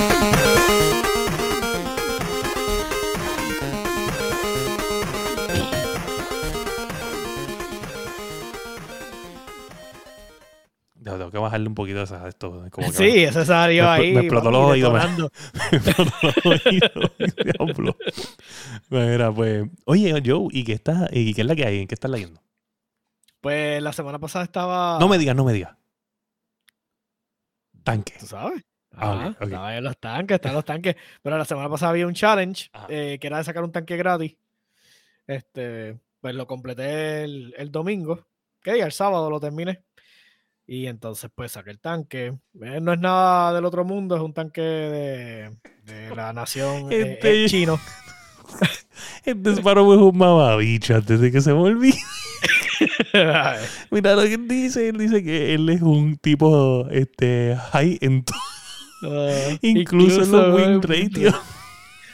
[11.16, 12.64] tengo que bajarle un poquito a esto.
[12.70, 14.12] Como sí, ese salió ahí.
[14.12, 14.92] Me explotó los oídos.
[14.92, 17.96] Me, explotó los oídos.
[18.90, 19.64] Mira, pues.
[19.84, 21.78] Oye, Joe, ¿y qué, está, ¿y qué es la que hay?
[21.80, 22.40] ¿En qué estás leyendo?
[23.40, 24.98] Pues la semana pasada estaba.
[24.98, 25.76] No me digas, no me digas.
[27.84, 28.14] Tanque.
[28.18, 28.62] ¿Tú sabes?
[28.92, 30.96] Ah, Estaba en los tanques, están los tanques.
[31.22, 34.36] Pero la semana pasada había un challenge eh, que era de sacar un tanque gratis.
[35.26, 38.26] Este, pues lo completé el, el domingo.
[38.60, 39.84] ¿Qué El sábado lo terminé.
[40.66, 42.38] Y entonces pues saqué el tanque.
[42.60, 47.12] Eh, no es nada del otro mundo, es un tanque de, de la nación eh,
[47.12, 47.46] este...
[47.46, 47.78] chino.
[49.24, 51.98] Este es un mamabicho antes de que se me olvide.
[53.90, 58.24] Mira lo que él dice, él dice que él es un tipo este high en
[58.24, 58.38] todo.
[59.00, 61.32] Uh, incluso, incluso, en los win ratio.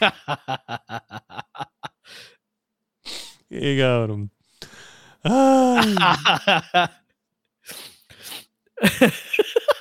[3.48, 4.30] Qué cabrón.
[5.22, 5.94] Ay.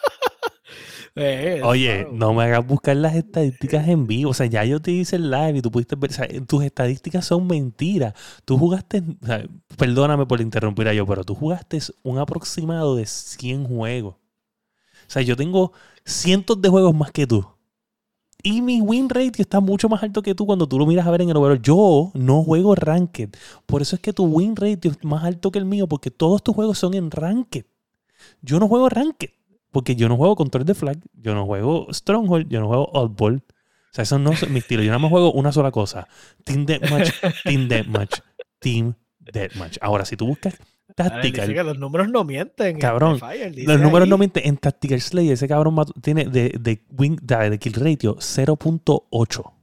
[1.16, 4.32] Eh, Oye, no me hagas buscar las estadísticas en vivo.
[4.32, 6.11] O sea, ya yo te hice el live y tú pudiste ver.
[6.11, 8.14] O sea, tus estadísticas son mentiras.
[8.45, 9.03] Tú jugaste.
[9.78, 14.16] perdóname por interrumpir a yo, pero tú jugaste un aproximado de 100 juegos.
[14.16, 15.74] O sea, yo tengo
[16.05, 17.45] cientos de juegos más que tú.
[18.45, 21.11] Y mi win rate está mucho más alto que tú cuando tú lo miras a
[21.11, 21.61] ver en el overall.
[21.61, 23.30] Yo no juego ranked.
[23.66, 26.43] Por eso es que tu win rate es más alto que el mío, porque todos
[26.43, 27.66] tus juegos son en ranked.
[28.41, 29.30] Yo no juego Ranked,
[29.74, 33.44] porque yo no juego Control de Flag, yo no juego Stronghold, yo no juego Oddball.
[33.44, 34.84] O sea, eso no es mi estilo.
[34.84, 36.08] Yo nada más juego una sola cosa.
[36.44, 37.12] Team Deathmatch,
[37.44, 38.20] Team Deathmatch,
[38.60, 39.80] Team Deathmatch.
[39.82, 40.58] Ahora, si tú buscas
[40.96, 41.66] Tactical...
[41.66, 42.78] los números no mienten.
[42.78, 43.20] Cabrón,
[43.66, 44.46] los números no mienten.
[44.46, 49.54] En Tactical Slay ese cabrón tiene de, de, wing, de, kill ratio 0.8.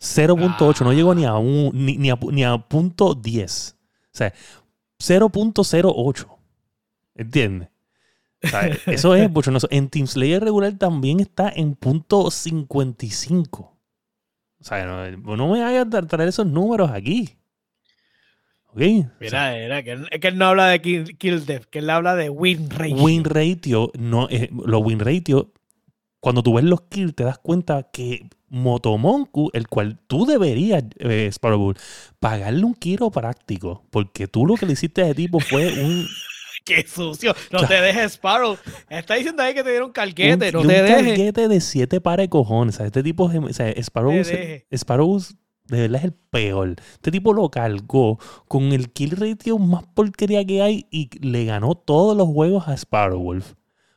[0.00, 3.76] 0.8, no llegó ni a, un, ni, ni, a, ni a punto 10.
[4.04, 4.32] O sea,
[5.00, 6.28] 0.08.
[7.16, 7.68] ¿Entiendes?
[8.86, 9.68] Eso es bochornoso.
[9.70, 13.78] En Team Slayer regular también está en punto 55.
[14.60, 17.36] O sea, no, me vayas a traer esos números aquí.
[18.66, 18.80] ¿Ok?
[19.20, 22.96] Mira, era que, él no habla de kill, death, que él habla de win ratio.
[22.96, 25.52] Win ratio, no, eh, los win ratio,
[26.20, 31.28] cuando tú ves los kills te das cuenta que Motomonku, el cual tú deberías, eh,
[31.30, 31.74] Sparrow
[32.18, 32.74] pagarle un
[33.12, 36.06] práctico porque tú lo que le hiciste a ese tipo fue un
[36.68, 37.34] qué sucio.
[37.50, 38.56] No te dejes, Sparrow.
[38.88, 40.52] Está diciendo ahí que te dieron calquete.
[40.52, 42.78] no te un calquete de siete pares de cojones.
[42.78, 44.12] este tipo, o sea, Sparrow,
[44.70, 45.18] Sparrow
[45.68, 46.76] de verdad es el peor.
[46.92, 51.74] Este tipo lo cargó con el kill ratio más porquería que hay y le ganó
[51.74, 53.54] todos los juegos a Sparrow Wolf.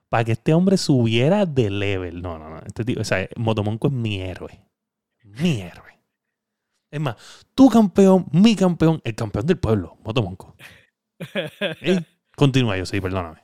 [0.09, 2.21] Para que este hombre subiera de level.
[2.21, 2.59] No, no, no.
[2.65, 4.59] Este tipo, o sea, Motomonco es mi héroe.
[5.23, 5.91] Mi héroe.
[6.91, 7.15] Es más,
[7.55, 10.55] tu campeón, mi campeón, el campeón del pueblo, Motomonco.
[11.61, 12.01] ¿Eh?
[12.41, 13.43] Continúa yo, sí, perdóname.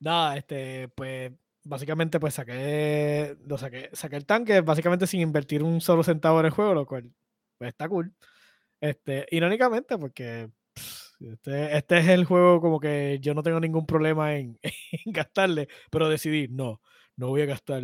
[0.00, 1.30] Nada, este, pues
[1.62, 6.46] básicamente pues saqué, lo saqué, saqué el tanque básicamente sin invertir un solo centavo en
[6.46, 7.12] el juego, lo cual
[7.58, 8.14] pues, está cool.
[8.80, 10.48] Este, irónicamente, porque
[11.20, 14.58] este, este, es el juego como que yo no tengo ningún problema en,
[15.04, 16.80] gastarle, pero decidí, no,
[17.16, 17.82] no voy a gastar.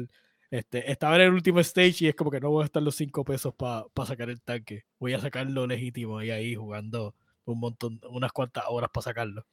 [0.50, 2.96] Este, estaba en el último stage y es como que no voy a gastar los
[2.96, 4.84] 5 pesos para sacar el tanque.
[4.98, 9.44] Voy a sacarlo legítimo y ahí jugando un montón, unas cuantas horas para sacarlo.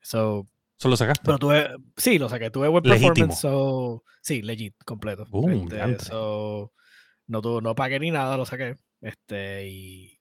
[0.00, 1.24] So, ¿Solo sacaste?
[1.24, 3.12] Pero tuve, sí, lo saqué, tuve buen Legítimo.
[3.28, 5.26] performance, so, sí, legit, completo.
[5.28, 6.72] Boom, Este, so,
[7.26, 8.78] no, tuve- no pagué ni nada, lo saqué.
[9.00, 10.18] Este, y,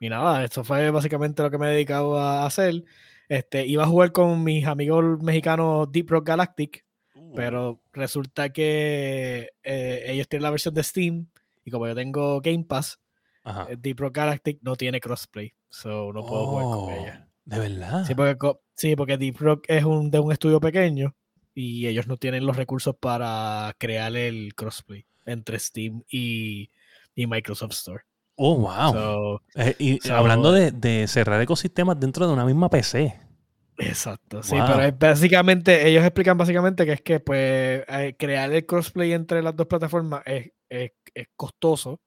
[0.00, 2.84] y nada, esto fue básicamente lo que me he dedicado a hacer.
[3.28, 9.50] Este, iba a jugar con mis amigos mexicanos Deep Rock Galactic, Uh, pero resulta que
[9.62, 11.26] eh, ellos tienen la versión de Steam
[11.64, 13.00] y como yo tengo Game Pass,
[13.44, 13.66] Ajá.
[13.70, 17.27] eh, Deep Rock Galactic no tiene crossplay, so no puedo jugar con Oh, ella.
[17.48, 18.04] De verdad.
[18.06, 18.36] Sí porque,
[18.74, 21.14] sí, porque Deep Rock es un, de un estudio pequeño
[21.54, 26.70] y ellos no tienen los recursos para crear el crossplay entre Steam y,
[27.14, 28.04] y Microsoft Store.
[28.36, 28.92] Oh, wow.
[28.92, 33.18] So, Eh, y so- hablando de, de cerrar ecosistemas dentro de una misma PC.
[33.78, 34.66] exacto, sí, Wow.
[34.66, 39.40] pero es básicamente, ellos explican básicamente que es que pues eh, crear el crossplay entre
[39.42, 42.00] las dos plataformas es, es- es costoso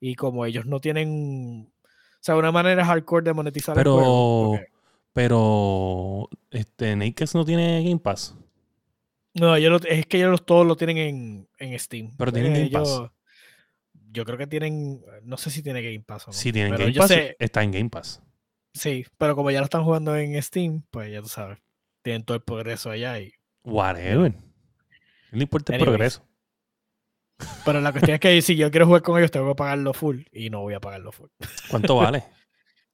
[0.00, 4.75] y como ellos no tienen, o sea, una manera hardcore de monetizar el juego, porque-
[5.16, 8.36] pero, este, Naked no tiene Game Pass.
[9.32, 12.10] No, lo- es que ellos los- todos lo tienen en, en Steam.
[12.18, 13.10] Pero tienen Eh, Game Pass.
[14.12, 16.32] Yo creo que tienen, no sé si tiene Game Pass o no.
[16.34, 18.22] Si tienen pero Game yo Pass, sé- está en Game Pass.
[18.74, 21.58] sí, pero como ya lo están jugando en Steam, pues ya tú sabes,
[22.02, 23.18] tienen todo el progreso allá.
[23.18, 23.32] Y...
[23.64, 24.34] Whatever.
[25.32, 25.88] No importa el Anyways.
[26.18, 26.26] progreso.
[27.64, 30.22] Pero la cuestión es que si yo quiero jugar con ellos, tengo que pagarlo full
[30.30, 31.28] y no voy a pagarlo full.
[31.70, 32.24] ¿Cuánto vale?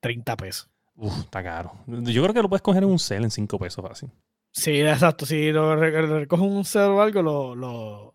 [0.01, 0.71] 30 pesos.
[0.97, 1.73] Uf, está caro.
[1.87, 4.11] Yo creo que lo puedes coger en un cel en 5 pesos fácil.
[4.53, 5.25] Sí, exacto.
[5.25, 8.15] Si lo re- re- recojo un cero o algo, lo, lo,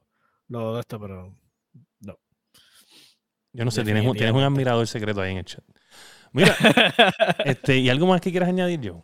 [0.49, 1.35] lo de esto, pero
[2.01, 2.19] no.
[3.53, 5.63] Yo no sé, tienes un, tienes un admirador secreto ahí en el chat.
[6.31, 6.55] Mira,
[7.45, 9.03] este, ¿y algo más que quieras añadir yo?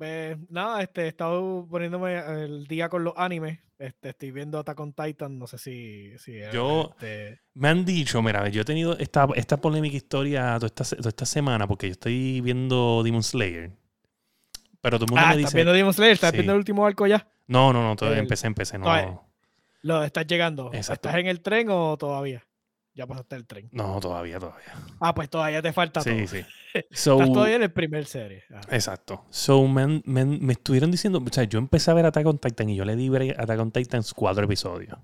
[0.00, 3.58] Pues, nada, este, he estado poniéndome el día con los animes.
[3.78, 6.16] Este, estoy viendo Attack on Titan, no sé si...
[6.18, 10.68] si Yo- este, Me han dicho, mira, yo he tenido esta, esta polémica historia toda
[10.68, 13.72] esta, toda esta semana porque yo estoy viendo Demon Slayer.
[14.80, 15.56] Pero todo el mundo ah, me ¿estás dice.
[15.58, 16.12] viendo Demon Slayer?
[16.14, 16.36] ¿Estás Sí.
[16.38, 17.28] viendo el último arco ya?
[17.46, 18.84] No, no, no, todavía el- empecé, empecé, no.
[18.84, 19.20] todavía-
[19.82, 20.70] Lo, ¿Estás llegando?
[20.72, 21.08] Exacto.
[21.08, 22.42] ¿Estás en el tren o todavía?
[22.94, 23.68] Ya pasaste el tren.
[23.72, 24.72] No, todavía, todavía.
[25.00, 26.26] Ah, pues todavía te falta Sí, todo.
[26.26, 26.44] sí.
[26.92, 28.44] So, Estás todavía en el primer serie.
[28.52, 28.60] Ah.
[28.70, 29.24] Exacto.
[29.30, 32.68] So, me, han- me estuvieron diciendo, o sea, yo empecé a ver Attack on Titan
[32.68, 34.96] y yo le di a Attack on Titan cuatro episodios.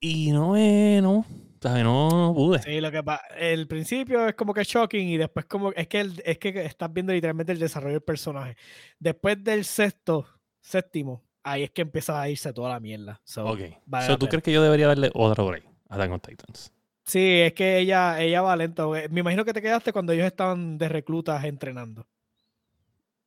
[0.00, 1.24] Y no, eh, no,
[1.60, 1.84] ¿sabes?
[1.84, 2.60] No, no pude.
[2.62, 6.00] Sí, lo que pasa, el principio es como que shocking y después como es que
[6.00, 8.56] el- es que estás viendo literalmente el desarrollo del personaje.
[8.98, 10.26] Después del sexto,
[10.60, 13.20] séptimo, ahí es que empieza a irse toda la mierda.
[13.24, 13.60] So, Ok.
[13.86, 16.72] vale So, ¿Tú crees que yo debería darle otro break Attack on Titans?
[17.04, 18.94] Sí, es que ella, ella va lento.
[18.96, 22.06] eh, Me imagino que te quedaste cuando ellos estaban de reclutas entrenando.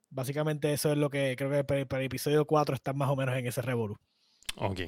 [0.10, 3.16] Básicamente eso es lo que creo que para, para el episodio 4 están más o
[3.16, 3.98] menos en ese revolú.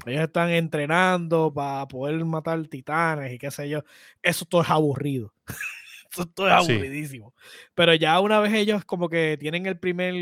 [0.05, 3.83] Ellos están entrenando para poder matar titanes y qué sé yo.
[4.21, 5.33] Eso todo es aburrido.
[6.11, 6.71] Eso todo es Sí.
[6.73, 7.33] aburridísimo.
[7.75, 10.13] Pero ya una vez ellos como que tienen el primer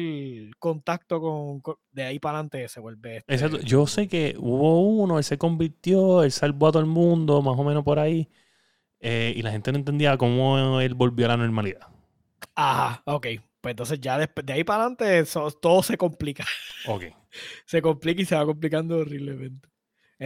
[0.59, 3.59] contacto con, con- de ahí para adelante se vuelve este, Exacto.
[3.61, 7.57] Yo sé que hubo uno, él se convirtió, él salvó a todo el mundo, más
[7.57, 8.29] o menos por ahí.
[9.01, 11.87] eh, y la gente no entendía cómo él volvió a la normalidad.
[12.55, 13.27] Ajá, ok.
[13.61, 16.45] Pues entonces ya después de ahí para adelante eso- todo se complica.
[16.87, 17.03] Ok.
[17.65, 19.67] se complica y se va complicando horriblemente.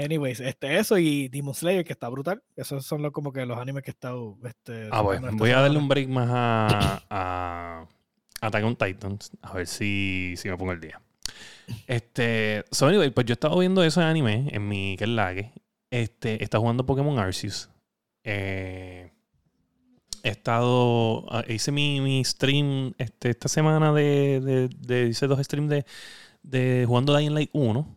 [0.04, 2.42] Anyways, este, eso y Demon Slayer, que está brutal.
[2.56, 4.38] Esos son los, como que los animes que he estado.
[4.44, 5.30] Este, Ah, bueno.
[5.34, 7.88] Voy a darle un break más a, a
[8.42, 9.32] Attack on Titans.
[9.42, 11.02] A ver si, si me pongo el día.
[11.88, 12.66] Este.
[12.72, 15.52] So, anyway, pues yo estaba viendo eso de anime en mi que lague.
[15.92, 17.70] Este, está jugando Pokémon Arceus.
[18.24, 19.12] Eh,
[20.24, 21.26] he estado.
[21.32, 25.86] ah, Hice mi, mi stream este, esta semana de, de, de- Hice dos streams de,
[26.44, 27.96] de jugando Dying Light 1.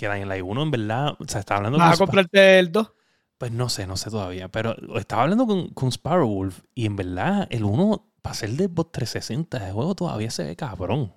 [0.00, 1.16] Que Dying Light 1, en verdad.
[1.18, 2.92] O sea, estaba hablando ¿Vas a comprarte el 2?
[3.38, 4.48] pues no sé, no sé todavía.
[4.48, 8.64] Pero estaba hablando con, con Sparrow Wolf y en verdad el 1, para ser de
[8.66, 11.12] Xbox 360, el juego todavía se ve cabrón.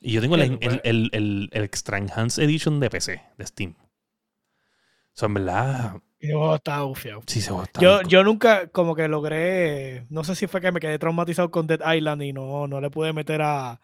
[0.00, 0.80] Y yo tengo el, el, pues.
[0.84, 3.74] el, el- el Extra Enhanced Edition de PC, de Steam.
[3.78, 7.22] O sea, en verdad, Yo estaba bufiado.
[7.26, 7.82] sí se estar.
[7.82, 11.66] Yo, yo nunca como que logré, no sé si fue que me quedé traumatizado con
[11.66, 13.80] Dead Island y no, no le pude meter a,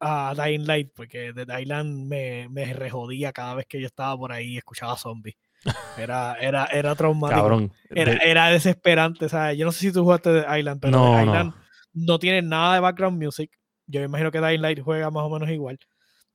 [0.00, 4.32] a Dying Light porque Dead Island me, me rejodía cada vez que yo estaba por
[4.32, 5.36] ahí y escuchaba zombies.
[5.98, 7.40] Era, era, era traumático.
[7.40, 7.72] Cabrón.
[7.88, 9.28] Era, De- era desesperante.
[9.30, 11.22] Sea, yo no sé si tú jugaste Dead Island, pero No, no.
[11.24, 11.54] Island
[11.94, 12.18] no.
[12.18, 13.50] tiene nada de background music.
[13.86, 15.78] Yo me imagino que Dying Light juega más o menos igual.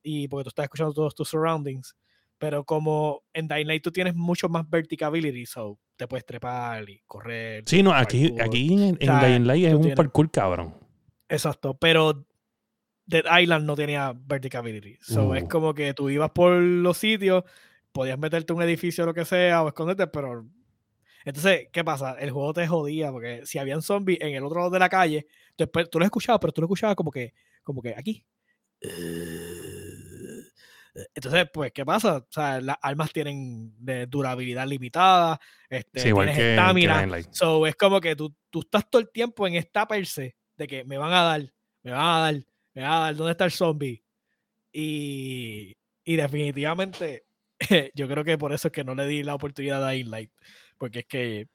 [0.02, 1.94] Y porque tú estás escuchando todos tus surroundings.
[2.38, 7.00] Pero como en Dying Light tú tienes mucho más verticability, so te puedes trepar y
[7.06, 7.62] correr.
[7.66, 8.42] sí, no, aquí, parkour.
[8.42, 10.74] aquí en, en Dying Light es un tienes- parkour cabrón.
[11.28, 12.26] Exacto, pero
[13.10, 14.96] Dead Island no tenía verticability.
[15.02, 15.48] So es Uh.
[15.48, 17.44] como que tú ibas por los sitios,
[17.92, 20.46] podías meterte un edificio o lo que sea, o esconderte, pero.
[21.24, 22.16] Entonces, ¿qué pasa?
[22.18, 25.26] El juego te jodía, porque si habían zombies en el otro lado de la calle,
[25.56, 28.24] tú, tú lo escuchabas, pero tú lo escuchabas como que, como que aquí.
[31.14, 32.16] Entonces, pues, ¿qué pasa?
[32.18, 35.38] O sea, las armas tienen de durabilidad limitada,
[35.68, 37.06] este, Sí, igual tienes estamina.
[37.30, 40.84] So, es como que tú, tú estás todo el tiempo en esta perse de que
[40.84, 41.52] me van a dar,
[41.82, 42.34] me van a dar,
[42.74, 44.02] me van a dar, ¿dónde está el zombie?
[44.72, 47.24] Y, y definitivamente,
[47.94, 50.30] yo creo que por eso es que no le di la oportunidad a Dying Light,
[50.78, 51.48] porque es que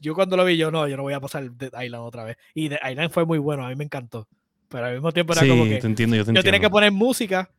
[0.00, 2.36] yo cuando lo vi, yo no, yo no voy a pasar Dead Island otra vez.
[2.54, 4.28] Y Dead Island fue muy bueno, a mí me encantó.
[4.68, 6.70] Pero al mismo tiempo era como Sí, que te entiendo, yo te yo tenía que
[6.70, 7.50] poner música,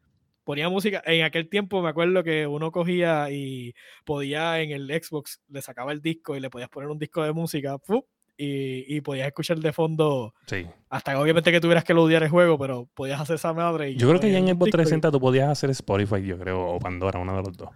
[0.44, 1.02] ponía música.
[1.06, 5.92] En aquel tiempo me acuerdo que uno cogía y podía en el Xbox, le sacaba
[5.92, 8.06] el disco y le podías poner un disco de música ¡fu!
[8.38, 10.66] Y, y podías escuchar de fondo, Sí.
[10.90, 13.92] hasta que obviamente que tuvieras que odiar el juego, pero podías hacer esa madre.
[13.92, 16.38] Y Yo creo que ya en Xbox disco y- 360 tú podías hacer Spotify, yo
[16.40, 17.70] creo, o Pandora, uno de los dos.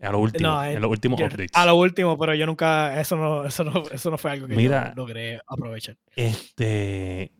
[0.00, 1.50] A lo último, No, en eh, los últimos yo- updates.
[1.54, 4.54] a lo último, pero yo nunca, eso no, eso no, eso no fue algo que
[4.56, 4.90] Mira.
[4.90, 5.96] yo logré aprovechar.
[6.14, 7.32] Este,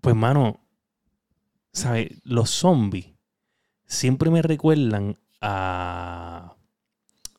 [0.00, 0.60] pues mano,
[1.72, 2.08] ¿sabes?
[2.24, 3.06] Los zombies
[3.86, 6.54] siempre me recuerdan a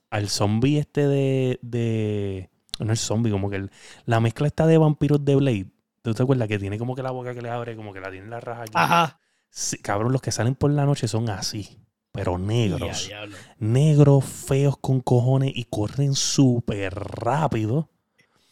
[0.09, 2.49] al zombie este de, de
[2.79, 3.71] no el zombie, como que el-
[4.05, 5.67] la mezcla está de vampiros de Blade.
[6.01, 8.09] ¿Tú te acuerdas que tiene como que la boca que le abre, como que la
[8.11, 8.71] tiene en la raja aquí?
[8.75, 9.19] Ajá.
[9.49, 11.77] Sí, cabrón, los que salen por la noche son así,
[12.11, 13.07] pero negros.
[13.07, 13.35] diablo.
[13.59, 17.89] Negros, feos con cojones y corren súper rápido.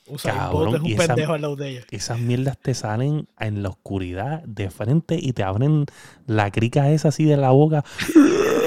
[0.07, 1.82] Usa Cabrón, es un y esa- pendejo al lado de ella.
[1.89, 5.86] Esas mierdas te salen en la oscuridad de frente y te abren
[6.28, 7.84] la crica esa así de la boca.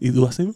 [0.00, 0.48] Y tú haces.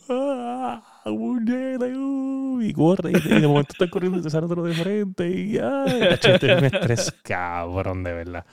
[1.08, 3.12] "Ah, puñeta, uh", Y corre.
[3.12, 5.28] Y de momento estás corriendo y te sale otro de frente.
[5.28, 8.46] Y ay, tacho, este es un estrés cabrón, de verdad.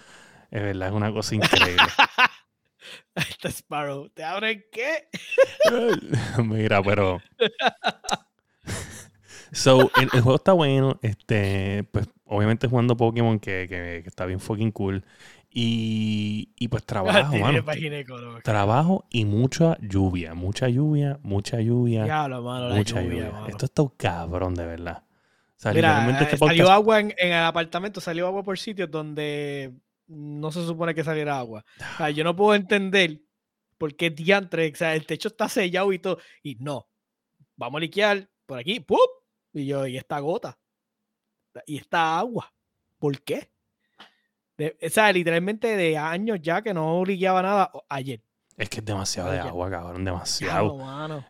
[0.51, 1.77] Es verdad, es una cosa increíble.
[3.15, 5.07] Este Sparrow, ¿te abren qué?
[6.43, 7.19] Mira, pero.
[9.51, 10.99] So, el, el juego está bueno.
[11.01, 15.03] Este, pues, obviamente jugando Pokémon, que, que- que está bien fucking cool.
[15.57, 17.63] Y, y pues trabajo, mano.
[18.43, 20.33] Trabajo y mucha lluvia.
[20.33, 23.31] Mucha lluvia, mucha lluvia, Diablo, mano, mucha lluvia, lluvia.
[23.31, 23.47] mano.
[23.47, 25.03] Esto está cabrón, de verdad.
[25.07, 26.69] O sea, Mira, este eh, salió podcast.
[26.71, 29.73] agua en, en el apartamento, salió agua por sitios donde
[30.07, 31.63] no se supone que saliera agua.
[31.93, 33.21] O sea, yo no puedo entender
[33.77, 36.89] por qué diantre, o sea, el techo está sellado y todo, y no,
[37.55, 38.97] vamos a liquear por aquí, ¡pum!
[39.53, 40.59] Y yo, y esta gota,
[41.65, 42.53] y esta agua,
[42.99, 43.54] ¿por qué?
[44.57, 48.21] De- o sea, literalmente de años ya que no liqueaba nada, ayer.
[48.57, 50.77] Es que es demasiado de agua, cabrón, demasiado.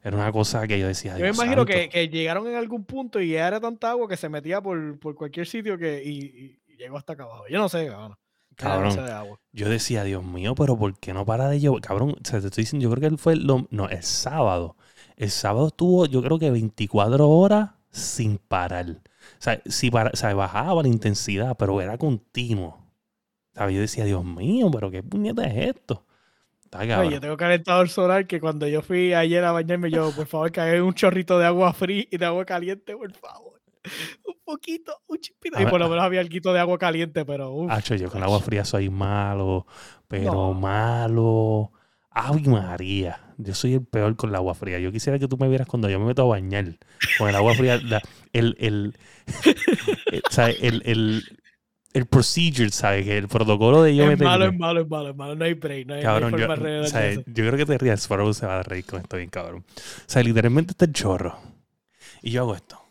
[0.04, 1.14] Era una cosa que yo decía.
[1.14, 1.74] Yo me "Dios imagino santo".
[1.74, 5.00] que, que llegaron en algún punto y ya era tanta agua que se metía por,
[5.00, 7.46] por cualquier sitio que y, llegó hasta acá abajo.
[7.50, 8.16] Yo no sé, cabrón.
[8.58, 9.40] Era Cabrón, demasiada de agua.
[9.54, 11.82] Yo decía, Dios mío, pero ¿por qué no para de llover?
[11.82, 14.76] Cabrón, o sea, te estoy diciendo, yo creo que él fue lo, no, el sábado.
[15.18, 18.90] El sábado estuvo, yo creo que 24 horas sin parar.
[18.90, 18.98] O
[19.40, 22.85] sea, si para, o sea, bajaba la intensidad, pero era continuo.
[23.56, 23.76] ¿Sabes?
[23.76, 26.06] Yo decía, Dios mío, pero qué puñeta es esto.
[26.70, 27.10] Cabrón.
[27.10, 30.60] yo tengo calentador solar que cuando yo fui ayer a bañarme, yo, por favor, que
[30.60, 33.62] haga un chorrito de agua fría y de agua caliente, por favor.
[34.28, 35.62] Un poquito, un chispito.
[35.62, 38.40] Y por lo menos había algo de agua caliente, pero uf, Hacho, yo con agua
[38.42, 39.66] fría soy malo,
[40.08, 40.54] pero No.
[40.54, 41.72] malo.
[42.12, 43.20] Ay, María.
[43.38, 44.80] Yo soy el peor con el agua fría.
[44.80, 46.78] Yo quisiera que tú me vieras cuando yo me meto a bañar
[47.18, 47.78] con el agua fría.
[47.84, 48.02] la-
[48.34, 48.98] el, el,
[50.12, 50.58] el, ¿sabes?
[50.62, 51.24] el,
[51.96, 53.06] el, procedure, ¿sabes?
[53.06, 54.30] Que el protocolo de yo es meterme.
[54.30, 55.36] malo, es malo, es malo, es malo.
[55.36, 57.48] No hay break, no hay, no hay Cabrón, yo, forma de o sea, arreglarse yo
[57.48, 59.66] creo que te rías, Sparrow se va a reír con esto bien, cabrón.
[59.68, 61.38] O sea, literalmente está el chorro.
[62.22, 62.85] Y yo hago esto.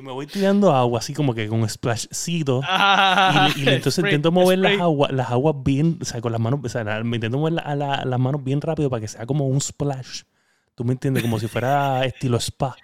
[0.00, 2.62] Y me voy tirando agua así como que con splashcito.
[2.64, 6.32] Ah, Y, le- entonces spray, intento mover las aguas, las aguas bien, o sea, con
[6.32, 9.02] las manos, o sea, la- me intento mover la- la- las manos bien rápido para
[9.02, 10.22] que sea como un splash.
[10.74, 11.22] ¿Tú me entiendes?
[11.22, 12.74] Como si fuera estilo spa.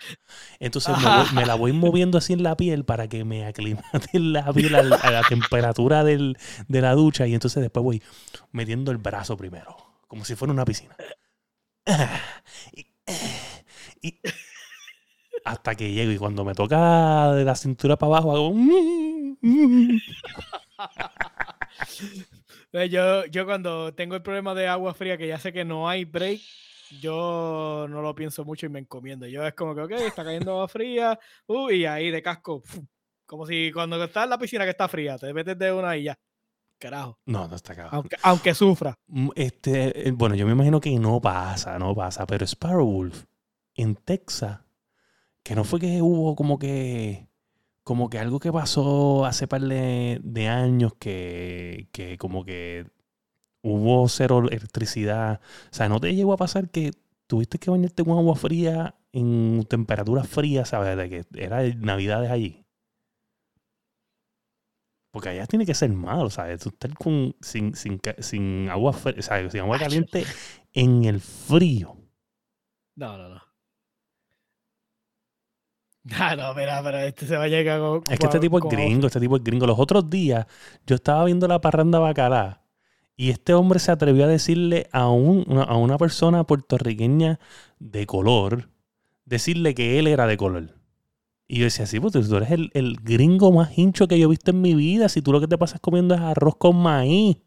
[0.60, 4.20] Entonces me, voy- me la voy moviendo así en la piel para que me aclimate
[4.20, 6.36] la piel a, la temperatura del-
[6.68, 8.02] de la ducha y entonces después voy
[8.52, 9.74] metiendo el brazo primero,
[10.06, 10.94] como si fuera una piscina.
[12.74, 12.86] Y-
[14.02, 14.20] y-
[15.46, 18.52] hasta que llego y cuando me toca de la cintura para abajo hago...
[22.72, 25.88] Eh, Yo, yo cuando tengo el problema de agua fría, que ya sé que no
[25.88, 26.40] hay break,
[27.00, 29.26] yo no lo pienso mucho y me encomiendo.
[29.26, 32.62] Yo es como que, ok, está cayendo agua fría, uh, y ahí de casco,
[33.24, 36.04] como si cuando estás en la piscina que está fría, te metes de una y
[36.04, 36.18] ya.
[36.78, 37.18] Carajo.
[37.24, 37.88] No, no está acá.
[37.92, 38.94] Aunque, aunque sufra.
[39.06, 43.24] Mm, Este, eh, bueno, yo me imagino que no pasa, no pasa, pero Sparrow Wolf
[43.74, 44.60] en Texas,
[45.46, 47.28] que no fue que hubo como que,
[47.84, 52.86] como que algo que pasó hace par de, de años que, que como que
[53.62, 55.40] hubo cero electricidad.
[55.72, 56.92] O sea, ¿no te llegó a pasar que
[57.28, 60.96] tuviste que bañarte con agua fría en temperatura fría, ¿sabes?
[60.98, 62.66] De que era navidades allí.
[65.10, 66.60] Porque allá tiene que ser malo, ¿sabes?
[66.60, 69.52] Tú estar con, sin, sin, sin agua, fre- ¿sabes?
[69.52, 70.28] sin agua caliente
[70.74, 71.96] en el frío.
[72.96, 73.40] No, no, no.
[76.18, 78.02] Ah, no, mira, pero este se va a llegar con.
[78.08, 79.66] Es que este tipo es gringo, este tipo es gringo.
[79.66, 80.46] Los otros días
[80.86, 82.62] yo estaba viendo la parranda bacalá
[83.16, 87.40] y este hombre se atrevió a decirle a, un, una- a una persona puertorriqueña
[87.78, 88.68] de color,
[89.24, 90.74] decirle que él era de color.
[91.48, 94.30] Y yo decía, sí, pues tú eres el, el gringo más hincho que yo he
[94.30, 95.08] visto en mi vida.
[95.08, 97.38] Si tú lo que te pasas comiendo es arroz con maíz.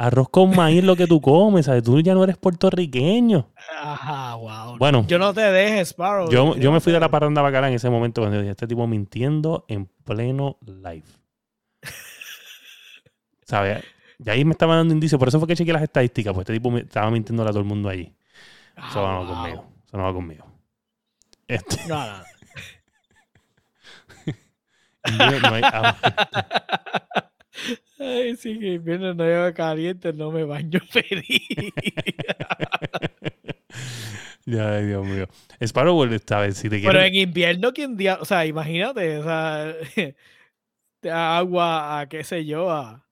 [0.00, 1.82] Arroz con maíz lo que tú comes, ¿sabes?
[1.82, 3.50] Tú ya no eres puertorriqueño.
[3.82, 4.78] Ajá, wow.
[4.78, 5.04] Bueno.
[5.06, 6.30] Yo no te dejes, Sparrow.
[6.30, 8.86] Yo, yo me fui de la parranda bacala en ese momento cuando dije, este tipo
[8.86, 11.04] mintiendo en pleno live.
[13.44, 13.84] ¿Sabes?
[14.24, 15.18] Y ahí me estaba dando indicios.
[15.18, 17.66] Por eso fue que chequeé las estadísticas, pues este tipo estaba mintiendo a todo el
[17.66, 18.10] mundo allí.
[18.76, 19.66] Ah, Eso no va conmigo.
[19.86, 20.46] Eso no va conmigo.
[21.46, 22.22] Este, No, no.
[25.42, 25.62] no hay.
[27.98, 31.42] Ay, sí, que invierno no lleva caliente, no me baño feliz.
[34.46, 35.26] ya, ay, Dios mío.
[35.60, 37.08] Sparrow, esta vez, si te Pero quieres...
[37.08, 38.18] en invierno, ¿quién día?
[38.20, 39.74] O sea, imagínate, o sea,
[41.38, 43.06] agua a qué sé yo, a.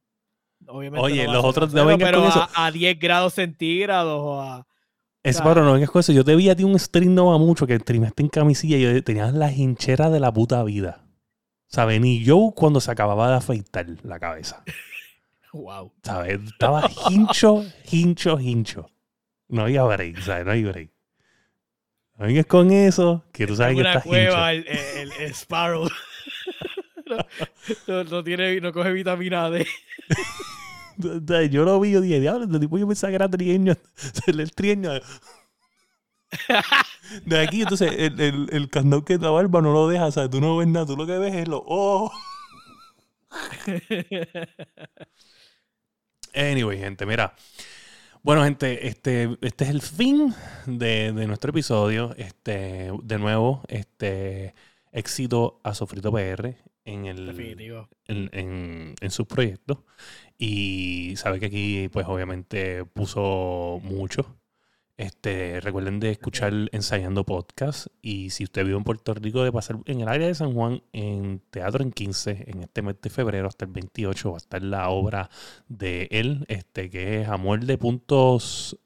[0.67, 2.49] Obviamente Oye, no los otros no cero, vengas pero con eso.
[2.55, 4.67] a, a 10 grados centígrados o a.
[5.25, 6.13] Sparrow, no vengas con eso.
[6.13, 8.83] Yo te vi a ti un stream no va mucho que streamaste en camisilla y
[8.83, 11.05] yo- tenías la hinchera de la puta vida.
[11.69, 12.01] ¿Sabes?
[12.01, 14.65] Ni yo cuando se acababa de afeitar la cabeza.
[15.53, 15.93] Wow.
[16.03, 16.41] ¿Sabes?
[16.45, 18.91] Estaba hincho, hincho, hincho.
[19.49, 20.45] No había break, ¿sabes?
[20.47, 20.91] No hay break.
[22.19, 24.69] No vengas con eso, que tú sabes que estás cueva hincho.
[24.71, 25.89] el, el- el Sparrow.
[27.07, 27.17] no,
[27.87, 29.67] no- no tiene, no coge vitamina D.
[31.51, 33.77] Yo lo vi, yo dije, diablo, este tipo yo pensaba que era trieño.
[34.27, 34.91] El trieño.
[37.25, 40.31] De aquí, entonces, el, el, el candado que la barba no lo deja, ¿sabes?
[40.31, 42.13] Tú no ves nada, tú lo que ves es los ojos.
[46.35, 47.35] Anyway, gente, mira.
[48.23, 50.35] Bueno, gente, este, este es el fin
[50.67, 52.15] de, de nuestro episodio.
[52.17, 54.55] Este, de nuevo, este
[54.93, 57.89] éxito a Sofrito PR en el Definitivo.
[58.07, 59.79] en, en, en sus proyectos.
[60.39, 64.38] Y sabe que aquí, pues obviamente puso mucho.
[64.99, 67.87] Este, recuerden de escuchar Ensayando Podcast.
[68.03, 70.83] Y si usted vive en Puerto Rico, de pasar en el área de San Juan,
[70.93, 74.61] en Teatro en 15, en este mes de febrero hasta el 28, va a estar
[74.61, 75.31] la obra
[75.69, 78.77] de él, este, que es Amor de Puntos.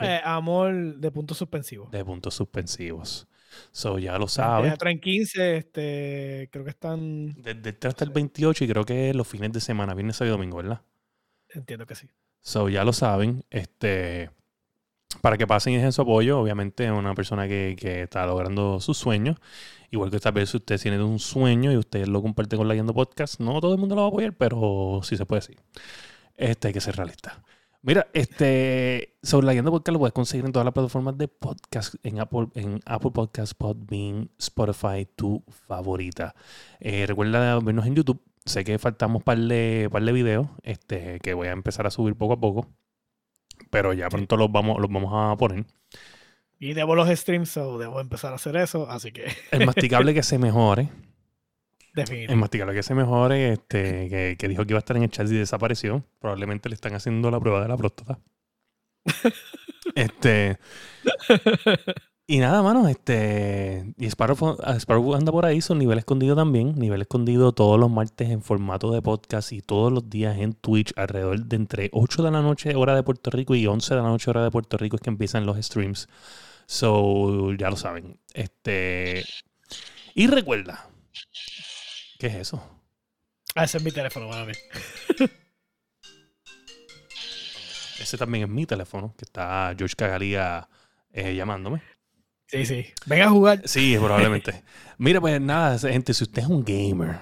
[0.00, 1.90] Eh, amor de puntos suspensivos.
[1.90, 3.26] de puntos suspensivos.
[3.72, 4.68] So, ya lo En sabe.
[4.68, 7.32] Teatro en 15, este, creo que están.
[7.32, 10.36] Desde el 3 hasta el 28 y creo que los fines de semana, viernes, sábado
[10.36, 10.82] y domingo, ¿verdad?
[11.48, 12.08] Entiendo que sí.
[12.42, 13.44] So, ya lo saben.
[13.50, 14.30] Este,
[15.20, 18.98] para que pasen y su apoyo, obviamente, a una persona que, que está logrando sus
[18.98, 19.36] sueños.
[19.90, 22.74] Igual que esta vez, si usted tiene un sueño y usted lo comparte con la
[22.74, 25.56] Yendo Podcast, no todo el mundo lo va a apoyar, pero sí se puede decir.
[26.36, 27.42] Este, hay que ser realista.
[27.80, 31.94] Mira, este, sobre la Yendo Podcast lo puedes conseguir en todas las plataformas de podcast,
[32.02, 36.34] en Apple, en Apple Podcast, Podbean, Spotify, tu favorita.
[36.80, 38.20] Eh, recuerda vernos en YouTube.
[38.44, 42.14] Sé que faltamos par de, par de videos este, que voy a empezar a subir
[42.14, 42.68] poco a poco.
[43.70, 45.64] Pero ya pronto los vamos, los vamos a poner.
[46.58, 50.22] Y debo los streams, so debo empezar a hacer eso, así que El masticable que
[50.22, 50.88] se mejore.
[51.94, 52.36] El definitivo.
[52.38, 55.28] masticable que se mejore, este, que, que dijo que iba a estar en el chat
[55.28, 56.04] y desapareció.
[56.18, 58.18] Probablemente le están haciendo la prueba de la próstata.
[59.94, 60.58] este.
[62.30, 63.94] Y nada, mano, este.
[63.96, 66.74] Y Sparrow, ah, Sparrow anda por ahí, son nivel escondido también.
[66.74, 70.92] Nivel escondido todos los martes en formato de podcast y todos los días en Twitch,
[70.96, 74.08] alrededor de entre 8 de la noche, hora de Puerto Rico, y 11 de la
[74.08, 76.06] noche, hora de Puerto Rico, es que empiezan los streams.
[76.66, 78.20] So, ya lo saben.
[78.34, 79.24] Este.
[80.14, 80.86] Y recuerda.
[82.18, 82.62] ¿Qué es eso?
[83.54, 84.52] Ah, ese es mi teléfono, mami.
[88.00, 90.68] Ese también es mi teléfono, que está George Cagalía
[91.10, 91.80] eh, llamándome.
[92.48, 92.86] Sí, sí.
[93.06, 93.62] Ven a jugar.
[93.66, 94.64] Sí, probablemente.
[94.98, 97.18] Mira, pues nada, gente, si usted es un gamer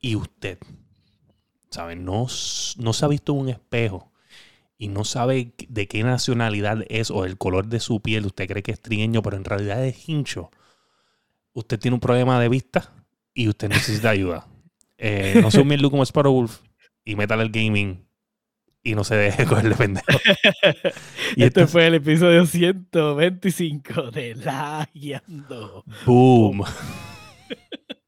[0.00, 0.58] y usted,
[1.70, 1.96] ¿sabe?
[1.96, 2.26] No,
[2.78, 4.12] no se ha visto un espejo
[4.76, 8.62] y no sabe de qué nacionalidad es o el color de su piel, usted cree
[8.62, 10.50] que es trigueño, pero en realidad es hincho.
[11.52, 12.92] Usted tiene un problema de vista
[13.32, 14.48] y usted necesita ayuda.
[14.98, 16.60] Eh, no se humilde como Sparrow Wolf
[17.04, 18.06] y métale al gaming
[18.82, 20.06] y no se deje cogerle pendejo.
[21.36, 25.84] Y este este fue el episodio 125 de La Guiando.
[26.04, 26.64] boom.